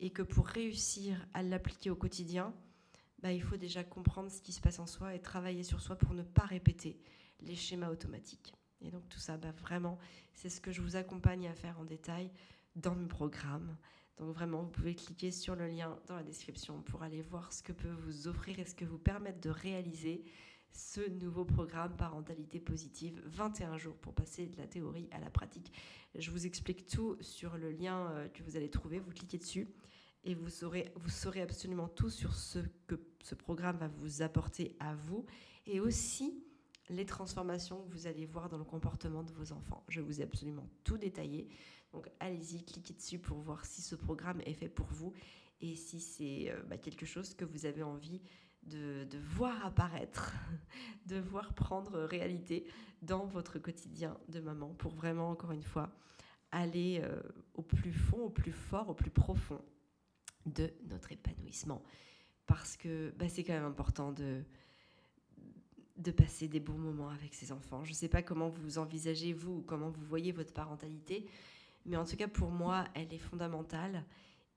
et 0.00 0.10
que 0.10 0.22
pour 0.22 0.46
réussir 0.46 1.16
à 1.34 1.42
l'appliquer 1.42 1.90
au 1.90 1.96
quotidien, 1.96 2.54
bah, 3.20 3.32
il 3.32 3.42
faut 3.42 3.56
déjà 3.56 3.84
comprendre 3.84 4.30
ce 4.30 4.40
qui 4.40 4.52
se 4.52 4.60
passe 4.60 4.78
en 4.78 4.86
soi 4.86 5.14
et 5.14 5.20
travailler 5.20 5.62
sur 5.62 5.80
soi 5.80 5.96
pour 5.96 6.14
ne 6.14 6.22
pas 6.22 6.44
répéter 6.44 6.98
les 7.40 7.54
schémas 7.54 7.90
automatiques. 7.90 8.54
Et 8.80 8.90
donc 8.90 9.08
tout 9.08 9.20
ça, 9.20 9.36
bah, 9.36 9.52
vraiment, 9.52 9.98
c'est 10.34 10.48
ce 10.48 10.60
que 10.60 10.72
je 10.72 10.80
vous 10.80 10.96
accompagne 10.96 11.46
à 11.46 11.54
faire 11.54 11.78
en 11.78 11.84
détail 11.84 12.30
dans 12.74 12.94
mes 12.94 13.06
programmes. 13.06 13.76
Donc 14.18 14.34
vraiment, 14.34 14.62
vous 14.62 14.70
pouvez 14.70 14.94
cliquer 14.94 15.30
sur 15.30 15.54
le 15.54 15.68
lien 15.68 15.98
dans 16.06 16.16
la 16.16 16.22
description 16.22 16.82
pour 16.82 17.02
aller 17.02 17.22
voir 17.22 17.52
ce 17.52 17.62
que 17.62 17.72
peut 17.72 17.92
vous 17.92 18.26
offrir 18.26 18.58
et 18.58 18.64
ce 18.64 18.74
que 18.74 18.84
vous 18.84 18.98
permettre 18.98 19.40
de 19.40 19.50
réaliser 19.50 20.24
ce 20.72 21.00
nouveau 21.08 21.44
programme 21.44 21.96
Parentalité 21.96 22.58
Positive, 22.60 23.20
21 23.26 23.76
jours 23.76 23.96
pour 23.96 24.14
passer 24.14 24.46
de 24.46 24.56
la 24.56 24.66
théorie 24.66 25.08
à 25.12 25.20
la 25.20 25.30
pratique. 25.30 25.72
Je 26.14 26.30
vous 26.30 26.46
explique 26.46 26.86
tout 26.86 27.16
sur 27.20 27.56
le 27.56 27.70
lien 27.70 28.10
euh, 28.10 28.28
que 28.28 28.42
vous 28.42 28.56
allez 28.56 28.70
trouver, 28.70 28.98
vous 28.98 29.10
cliquez 29.10 29.38
dessus 29.38 29.68
et 30.24 30.34
vous 30.34 30.48
saurez, 30.48 30.92
absolument 31.40 31.88
tout 31.88 32.10
sur 32.10 32.34
ce 32.34 32.60
que 32.86 32.94
ce 33.22 33.34
programme 33.34 33.76
va 33.76 33.88
vous 33.88 34.22
apporter 34.22 34.76
à 34.78 34.94
vous 34.94 35.26
et 35.66 35.80
aussi 35.80 36.42
les 36.90 37.06
transformations 37.06 37.82
que 37.82 37.92
vous 37.92 38.06
allez 38.06 38.26
voir 38.26 38.48
dans 38.48 38.58
le 38.58 38.64
comportement 38.64 39.22
de 39.22 39.32
vos 39.32 39.52
enfants. 39.52 39.84
Je 39.88 40.00
vous 40.00 40.20
ai 40.20 40.24
absolument 40.24 40.68
tout 40.84 40.98
détaillé. 40.98 41.48
Donc 41.92 42.08
allez-y, 42.20 42.64
cliquez 42.64 42.94
dessus 42.94 43.18
pour 43.18 43.38
voir 43.38 43.64
si 43.64 43.82
ce 43.82 43.94
programme 43.94 44.40
est 44.46 44.54
fait 44.54 44.68
pour 44.68 44.86
vous 44.86 45.12
et 45.60 45.74
si 45.74 46.00
c'est 46.00 46.50
euh, 46.50 46.62
bah, 46.68 46.78
quelque 46.78 47.06
chose 47.06 47.34
que 47.34 47.44
vous 47.44 47.66
avez 47.66 47.82
envie 47.82 48.20
de, 48.64 49.06
voir 49.18 49.64
apparaître, 49.64 50.34
de 51.06 51.18
voir 51.18 51.52
prendre 51.54 51.98
réalité 52.00 52.64
dans 53.02 53.26
votre 53.26 53.58
quotidien 53.58 54.16
de 54.28 54.40
maman 54.40 54.68
pour 54.74 54.92
vraiment, 54.92 55.30
encore 55.30 55.52
une 55.52 55.62
fois, 55.62 55.90
aller 56.50 57.00
euh, 57.02 57.20
au 57.54 57.62
plus 57.62 57.92
fond, 57.92 58.18
au 58.18 58.30
plus 58.30 58.52
fort, 58.52 58.88
au 58.90 58.94
plus 58.94 59.10
profond 59.10 59.60
de 60.46 60.70
notre 60.88 61.12
épanouissement. 61.12 61.82
Parce 62.46 62.76
que 62.76 63.12
bah, 63.18 63.28
c'est 63.28 63.44
quand 63.44 63.54
même 63.54 63.64
important 63.64 64.12
de, 64.12 64.42
de 65.96 66.10
passer 66.10 66.48
des 66.48 66.60
bons 66.60 66.78
moments 66.78 67.10
avec 67.10 67.34
ses 67.34 67.52
enfants. 67.52 67.84
Je 67.84 67.90
ne 67.90 67.96
sais 67.96 68.08
pas 68.08 68.22
comment 68.22 68.48
vous 68.48 68.78
envisagez, 68.78 69.32
vous, 69.32 69.62
comment 69.62 69.90
vous 69.90 70.04
voyez 70.04 70.32
votre 70.32 70.52
parentalité, 70.52 71.26
mais 71.84 71.96
en 71.96 72.04
tout 72.04 72.16
cas, 72.16 72.28
pour 72.28 72.50
moi, 72.50 72.84
elle 72.94 73.12
est 73.12 73.18
fondamentale. 73.18 74.04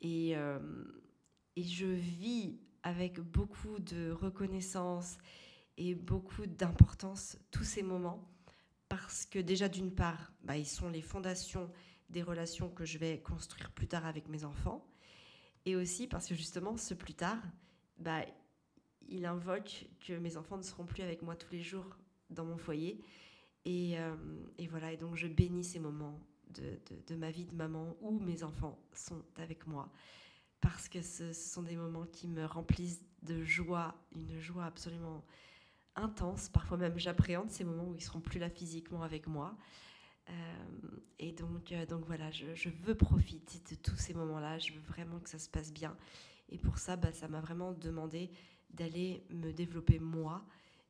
Et, 0.02 0.36
euh, 0.36 0.60
et 1.56 1.64
je 1.64 1.86
vis 1.86 2.60
avec 2.86 3.20
beaucoup 3.20 3.80
de 3.80 4.12
reconnaissance 4.12 5.18
et 5.78 5.96
beaucoup 5.96 6.46
d'importance 6.46 7.38
tous 7.52 7.64
ces 7.64 7.84
moments. 7.84 8.32
Parce 8.88 9.26
que 9.26 9.40
déjà, 9.40 9.68
d'une 9.68 9.94
part, 9.94 10.32
bah, 10.44 10.56
ils 10.56 10.68
sont 10.68 10.88
les 10.90 11.02
fondations 11.02 11.70
des 12.10 12.22
relations 12.22 12.70
que 12.70 12.86
je 12.86 13.00
vais 13.00 13.20
construire 13.20 13.72
plus 13.72 13.88
tard 13.88 14.06
avec 14.06 14.30
mes 14.30 14.46
enfants. 14.46 14.88
Et 15.66 15.76
aussi 15.76 16.06
parce 16.08 16.28
que 16.28 16.36
justement, 16.36 16.78
ce 16.78 16.94
plus 16.94 17.16
tard, 17.16 17.42
bah, 17.98 18.24
il 19.10 19.26
invoque 19.26 19.88
que 20.00 20.14
mes 20.14 20.38
enfants 20.38 20.58
ne 20.58 20.64
seront 20.64 20.86
plus 20.86 21.02
avec 21.02 21.24
moi 21.24 21.36
tous 21.36 21.52
les 21.52 21.64
jours 21.64 21.98
dans 22.30 22.46
mon 22.46 22.58
foyer. 22.58 23.02
Et, 23.66 23.98
euh, 23.98 24.16
voilà, 24.70 24.92
et 24.92 24.98
donc 24.98 25.16
je 25.16 25.28
bénis 25.28 25.64
ces 25.64 25.80
moments 25.80 26.20
de, 26.50 26.80
de, 27.08 27.16
ma 27.16 27.32
vie 27.32 27.46
de 27.46 27.56
maman 27.56 27.98
où 28.00 28.20
mes 28.20 28.44
enfants 28.44 28.78
sont 28.94 29.24
avec 29.38 29.66
moi. 29.66 29.92
Parce 30.66 30.90
que 30.90 31.04
ce, 31.04 31.32
sont 31.32 31.62
des 31.62 31.76
moments 31.76 32.08
qui 32.08 32.28
me 32.28 32.44
remplissent 32.44 33.06
de 33.22 33.44
joie, 33.44 33.94
une 34.16 34.40
joie 34.40 34.66
absolument 34.66 35.24
intense. 35.96 36.50
Parfois 36.50 36.78
même 36.78 36.98
j'appréhende 36.98 37.52
ces 37.52 37.64
moments 37.64 37.86
où 37.86 37.94
ils 37.94 38.02
seront 38.02 38.20
plus 38.20 38.40
là 38.40 38.50
physiquement 38.50 39.04
avec 39.04 39.28
moi. 39.28 39.56
Euh, 40.28 40.34
et 41.20 41.34
donc, 41.34 41.72
euh, 41.72 41.86
donc 41.86 42.04
voilà, 42.08 42.32
je, 42.32 42.56
je, 42.56 42.70
veux 42.70 42.96
profiter 42.96 43.60
de 43.70 43.76
tous 43.76 43.96
ces 43.96 44.16
moments-là. 44.16 44.58
Je 44.58 44.74
veux 44.74 44.82
vraiment 44.82 45.20
que 45.20 45.30
ça 45.30 45.38
se 45.38 45.48
passe 45.48 45.72
bien. 45.72 45.96
Et 46.50 46.58
pour 46.58 46.80
ça, 46.80 46.96
bah, 46.96 47.12
ça 47.12 47.28
m'a 47.28 47.42
vraiment 47.42 47.72
demandé 47.72 48.32
d'aller 48.72 49.24
me 49.30 49.52
développer 49.52 50.00
moi 50.00 50.44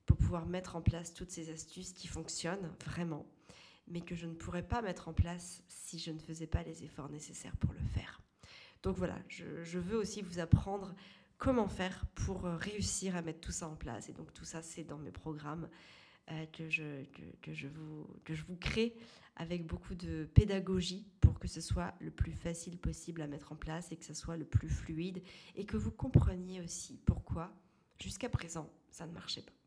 pour 0.06 0.16
pouvoir 0.16 0.46
mettre 0.46 0.78
en 0.78 0.82
place 0.82 1.14
toutes 1.14 1.32
ces 1.32 1.50
astuces 1.50 1.92
qui 1.92 2.08
fonctionnent 2.08 2.72
vraiment, 2.86 3.26
mais 3.90 4.00
que 4.00 4.16
je 4.16 4.26
ne 4.26 4.36
pourrais 4.36 4.66
pas 4.66 4.82
mettre 4.82 5.10
en 5.10 5.14
place 5.14 5.64
si 5.68 6.00
je 6.00 6.12
ne 6.12 6.20
faisais 6.20 6.48
pas 6.48 6.64
les 6.64 6.86
efforts 6.86 7.10
nécessaires 7.10 7.58
pour 7.58 7.74
le 7.74 7.84
faire. 7.94 8.22
Donc 8.86 8.98
voilà, 8.98 9.18
je, 9.30 9.80
veux 9.80 9.98
aussi 9.98 10.22
vous 10.22 10.38
apprendre 10.38 10.94
comment 11.40 11.68
faire 11.68 12.06
pour 12.14 12.46
euh, 12.46 12.56
réussir 12.56 13.16
à 13.16 13.24
mettre 13.24 13.40
tout 13.42 13.52
ça 13.52 13.68
en 13.68 13.76
place. 13.76 14.10
Et 14.10 14.14
donc 14.14 14.32
tout 14.32 14.46
ça, 14.46 14.62
c'est 14.62 14.84
dans 14.84 15.00
mes 15.00 15.12
programmes 15.12 15.68
euh, 16.30 16.46
que 16.54 16.70
je 16.70 17.68
vous 17.68 18.56
crée 18.58 18.96
avec 19.38 19.66
beaucoup 19.66 19.96
de 19.96 20.30
pédagogie 20.36 21.08
pour 21.20 21.40
que 21.40 21.48
ce 21.48 21.62
soit 21.62 21.96
le 22.00 22.12
plus 22.12 22.34
facile 22.34 22.78
possible 22.78 23.24
à 23.24 23.28
mettre 23.28 23.54
en 23.54 23.56
place 23.56 23.92
et 23.92 23.98
que 23.98 24.06
ce 24.06 24.14
soit 24.14 24.38
le 24.38 24.46
plus 24.46 24.70
fluide 24.70 25.24
et 25.56 25.66
que 25.66 25.78
vous 25.78 25.92
compreniez 25.92 26.62
aussi 26.62 27.00
pourquoi 27.06 27.52
jusqu'à 28.00 28.30
présent 28.30 28.70
ça 28.92 29.08
ne 29.08 29.14
marchait 29.14 29.42
pas. 29.42 29.65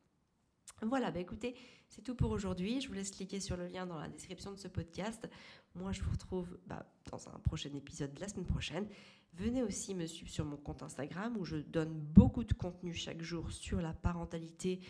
Voilà, 0.83 1.11
bah 1.11 1.19
écoutez, 1.19 1.57
c'est 1.89 2.03
tout 2.03 2.15
pour 2.15 2.31
aujourd'hui. 2.31 2.81
Je 2.81 2.89
vous 2.89 2.95
laisse 2.95 3.11
cliquer 3.11 3.41
sur 3.41 3.57
le 3.57 3.67
lien 3.67 3.85
dans 3.85 3.99
la 3.99 4.09
description 4.09 4.53
de 4.53 4.59
ce 4.59 4.69
podcast. 4.69 5.29
Moi, 5.75 5.91
je 5.91 6.03
vous 6.03 6.13
retrouve 6.13 6.57
bah, 6.67 6.87
dans 7.11 7.29
un 7.29 7.39
prochain 7.41 7.71
épisode 7.75 8.17
la 8.21 8.29
semaine 8.29 8.47
prochaine. 8.47 8.87
Venez 9.35 9.63
aussi 9.63 9.95
me 9.95 10.07
suivre 10.07 10.31
sur 10.31 10.45
mon 10.45 10.57
compte 10.57 10.85
Instagram 10.85 11.37
où 11.37 11.45
je 11.45 11.57
donne 11.57 11.93
beaucoup 11.93 12.45
de 12.45 12.53
contenu 12.53 12.95
chaque 12.95 13.23
jour 13.23 13.51
sur 13.51 13.81
la 13.81 13.93
parentalité 13.93 14.81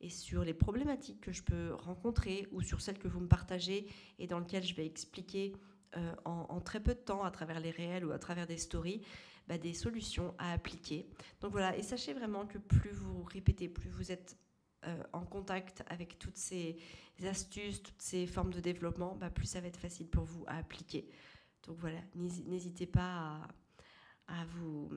et 0.00 0.10
sur 0.10 0.44
les 0.44 0.54
problématiques 0.54 1.22
que 1.22 1.32
je 1.32 1.42
peux 1.42 1.72
rencontrer 1.72 2.46
ou 2.52 2.60
sur 2.60 2.82
celles 2.82 2.98
que 2.98 3.08
vous 3.08 3.20
me 3.20 3.28
partagez 3.28 3.88
et 4.18 4.26
dans 4.26 4.38
lesquelles 4.40 4.64
je 4.64 4.74
vais 4.74 4.86
expliquer 4.86 5.54
euh, 5.96 6.14
en, 6.26 6.46
en, 6.50 6.60
très 6.60 6.80
peu 6.80 6.94
de 6.94 7.00
temps 7.00 7.24
à 7.24 7.30
travers 7.30 7.58
les 7.58 7.70
réels 7.70 8.04
ou 8.04 8.12
à 8.12 8.18
travers 8.18 8.46
des 8.46 8.58
stories 8.58 9.00
bah, 9.48 9.56
des 9.56 9.72
solutions 9.72 10.34
à 10.36 10.52
appliquer. 10.52 11.08
Donc 11.40 11.52
voilà, 11.52 11.74
et 11.76 11.82
sachez 11.82 12.12
vraiment 12.12 12.46
que 12.46 12.58
plus 12.58 12.90
vous 12.90 13.22
répétez, 13.22 13.68
plus 13.68 13.88
vous 13.88 14.12
êtes 14.12 14.36
euh, 14.86 15.02
en 15.12 15.24
contact 15.24 15.82
avec 15.88 16.18
toutes 16.18 16.36
ces 16.36 16.78
astuces, 17.24 17.82
toutes 17.82 18.00
ces 18.00 18.26
formes 18.26 18.52
de 18.52 18.60
développement, 18.60 19.16
bah, 19.16 19.30
plus 19.30 19.46
ça 19.46 19.60
va 19.60 19.66
être 19.66 19.78
facile 19.78 20.08
pour 20.08 20.24
vous 20.24 20.44
à 20.46 20.56
appliquer. 20.58 21.08
Donc 21.66 21.76
voilà, 21.78 21.98
n'hésitez 22.14 22.86
pas 22.86 23.40
à, 24.28 24.44
vous, 24.46 24.90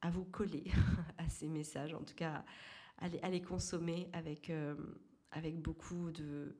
à 0.00 0.10
vous 0.10 0.24
coller 0.24 0.64
à 1.18 1.28
ces 1.28 1.48
messages, 1.48 1.94
en 1.94 2.02
tout 2.02 2.14
cas 2.14 2.44
à 2.98 3.08
les, 3.08 3.20
à 3.20 3.30
les 3.30 3.42
consommer 3.42 4.08
avec, 4.12 4.50
euh, 4.50 4.74
avec 5.30 5.60
beaucoup 5.60 6.10
de 6.10 6.56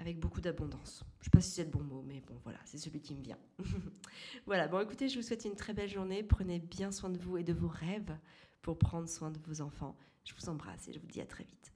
avec 0.00 0.18
beaucoup 0.18 0.40
d'abondance. 0.40 1.04
Je 1.18 1.20
ne 1.20 1.24
sais 1.24 1.30
pas 1.30 1.40
si 1.42 1.50
c'est 1.50 1.64
le 1.64 1.70
bon 1.70 1.82
mot, 1.82 2.02
mais 2.02 2.22
bon, 2.22 2.34
voilà, 2.42 2.58
c'est 2.64 2.78
celui 2.78 3.02
qui 3.02 3.14
me 3.14 3.22
vient. 3.22 3.38
voilà, 4.46 4.66
bon, 4.66 4.80
écoutez, 4.80 5.10
je 5.10 5.16
vous 5.16 5.22
souhaite 5.22 5.44
une 5.44 5.56
très 5.56 5.74
belle 5.74 5.90
journée. 5.90 6.22
Prenez 6.22 6.58
bien 6.58 6.90
soin 6.90 7.10
de 7.10 7.18
vous 7.18 7.36
et 7.36 7.44
de 7.44 7.52
vos 7.52 7.68
rêves 7.68 8.16
pour 8.62 8.78
prendre 8.78 9.08
soin 9.10 9.30
de 9.30 9.38
vos 9.40 9.60
enfants. 9.60 9.94
Je 10.24 10.34
vous 10.34 10.48
embrasse 10.48 10.88
et 10.88 10.92
je 10.92 10.98
vous 10.98 11.06
dis 11.06 11.20
à 11.20 11.26
très 11.26 11.44
vite. 11.44 11.72